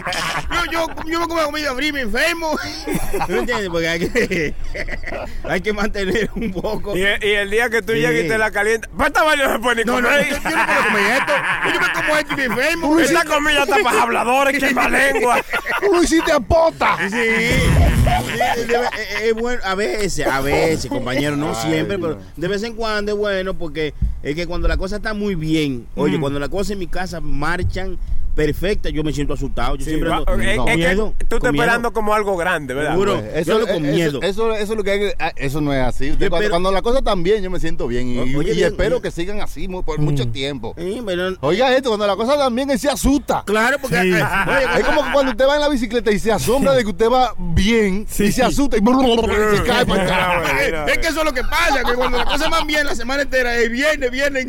[0.52, 2.58] Yo, yo, yo me como comida fría y me enfermo.
[3.28, 3.68] ¿No entiendes?
[3.70, 4.54] Porque hay que,
[5.44, 6.96] hay que mantener un poco.
[6.96, 8.00] Y, y el día que tú Sí.
[8.00, 10.84] llegas y te la calientas, vaina no se puede No, no, yo, yo no puedo
[10.86, 11.32] comer esto.
[11.72, 12.98] Yo me como esto y me enfermo.
[12.98, 15.40] Esta comida está para habladores, quema lengua.
[15.80, 16.96] Tú lo hiciste a pota.
[17.08, 22.18] Sí, Sí, debe- es, es bueno, a veces, a veces, compañero, no Ay, siempre, pero
[22.36, 25.86] de vez en cuando es bueno porque es que cuando la cosa está muy bien,
[25.94, 27.98] oye, cuando las cosas en mi casa marchan
[28.34, 29.76] perfectas, yo me siento asustado.
[29.76, 31.14] Yo siempre Va- ando es- con es que miedo.
[31.28, 32.92] tú estás esperando como algo grande, ¿verdad?
[32.92, 33.20] Seguro.
[33.20, 34.18] Pues, Yo ando con eso- miedo.
[34.22, 36.10] Eso, eso, es lo que hay que- ah, Eso no es así.
[36.10, 38.08] Usted cuando, cuando la cosa está bien, yo me siento bien.
[38.08, 40.04] Y, O- oye, y bien, espero que sigan así por Mm.
[40.04, 40.74] mucho tiempo.
[40.78, 43.42] Sí, pero- Oiga esto, cuando la cosa está bien, él se asusta.
[43.46, 44.12] claro, porque Sí.
[44.12, 46.82] eh, oye, Es como que cuando usted va en la bicicleta y se asombra de
[46.82, 48.24] que usted va bien Sí.
[48.24, 50.60] y se asusta y se cae para acá.
[50.60, 52.94] es, es que eso es lo que pasa, que cuando las cosas van bien la
[52.94, 54.46] semana entera, es viernes, viernes,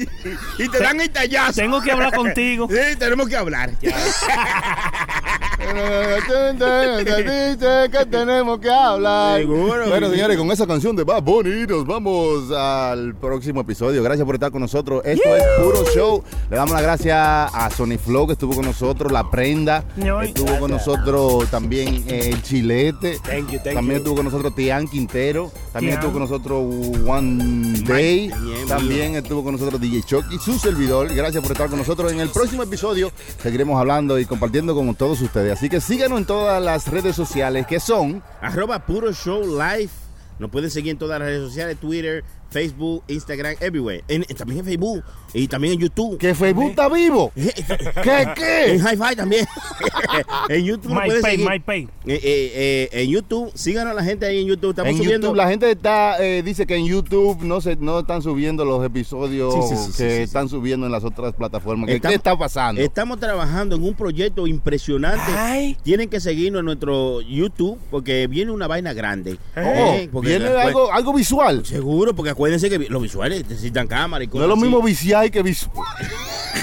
[0.59, 1.53] y, y te dan el tallazo.
[1.61, 2.67] Tengo que hablar contigo.
[2.69, 3.71] Sí, tenemos que hablar.
[3.82, 5.36] Santiago.
[7.26, 9.39] Dice que tenemos que hablar.
[9.39, 9.88] Seguro.
[9.89, 14.03] Bueno, señores, con esa canción de Bad Bunny nos vamos al próximo episodio.
[14.03, 15.01] Gracias por estar con nosotros.
[15.05, 16.24] Esto es Puro Show.
[16.49, 19.84] Le damos las gracias a Sony Flow que estuvo con nosotros, La Prenda,
[20.24, 23.20] estuvo con nosotros también eh, Chilete.
[23.20, 23.97] Thank you, thank también you.
[23.97, 25.51] estuvo con nosotros Tian Quintero.
[25.74, 25.99] También Tian.
[25.99, 28.32] estuvo con nosotros One Day.
[28.41, 31.13] Bien, También estuvo con nosotros DJ Chucky, su servidor.
[31.13, 32.11] Gracias por estar con nosotros.
[32.11, 33.11] En el próximo episodio
[33.41, 35.55] seguiremos hablando y compartiendo con todos ustedes.
[35.56, 39.58] Así que síganos en todas las redes sociales que son Arroba Puro Show.
[40.38, 44.04] Nos pueden seguir en todas las redes sociales, Twitter, Facebook, Instagram, everywhere.
[44.08, 46.18] En- también en Facebook y también en YouTube.
[46.18, 47.32] que Facebook está vivo.
[47.36, 48.76] ¿Qué En qué?
[48.80, 49.46] Hi-Fi también.
[50.50, 51.50] en YouTube nos pueden MyPay, seguir.
[51.50, 51.82] MyPay.
[51.84, 54.70] Eh, eh, eh, en YouTube, síganos a la gente ahí en YouTube.
[54.72, 55.28] Estamos En subiendo.
[55.28, 58.86] YouTube, la gente está eh, dice que en YouTube no se no están subiendo los
[58.86, 60.22] episodios Sí, sí, sí, que sí, sí.
[60.24, 61.88] están subiendo en las otras plataformas.
[61.88, 62.82] ¿Qué, Estamos- qué está pasando?
[62.82, 65.32] Estamos trabajando en un proyecto impresionante.
[65.36, 65.78] Ay.
[65.84, 69.38] Tienen que seguirnos en nuestro YouTube porque viene una vaina grande.
[69.58, 71.66] Oh, Eh, porque viene algo, algo visual.
[71.66, 74.63] Seguro, porque acuérdense que los visuales necesitan cámara y No cosas es lo así.
[74.63, 75.88] mismo viciar que visual.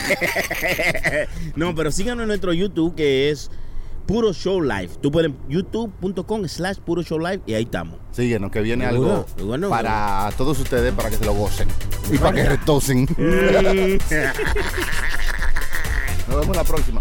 [1.56, 3.50] no, pero síganos en nuestro YouTube que es
[4.06, 4.90] Puro Show Live.
[5.00, 7.98] Tú puedes youtube.com slash Puro Show Live y ahí estamos.
[8.10, 9.70] Síguenos, que viene algo seguro.
[9.70, 11.68] para todos ustedes, para que se lo gocen.
[12.10, 13.06] Y para que retosen.
[16.28, 17.00] Nos vemos la próxima.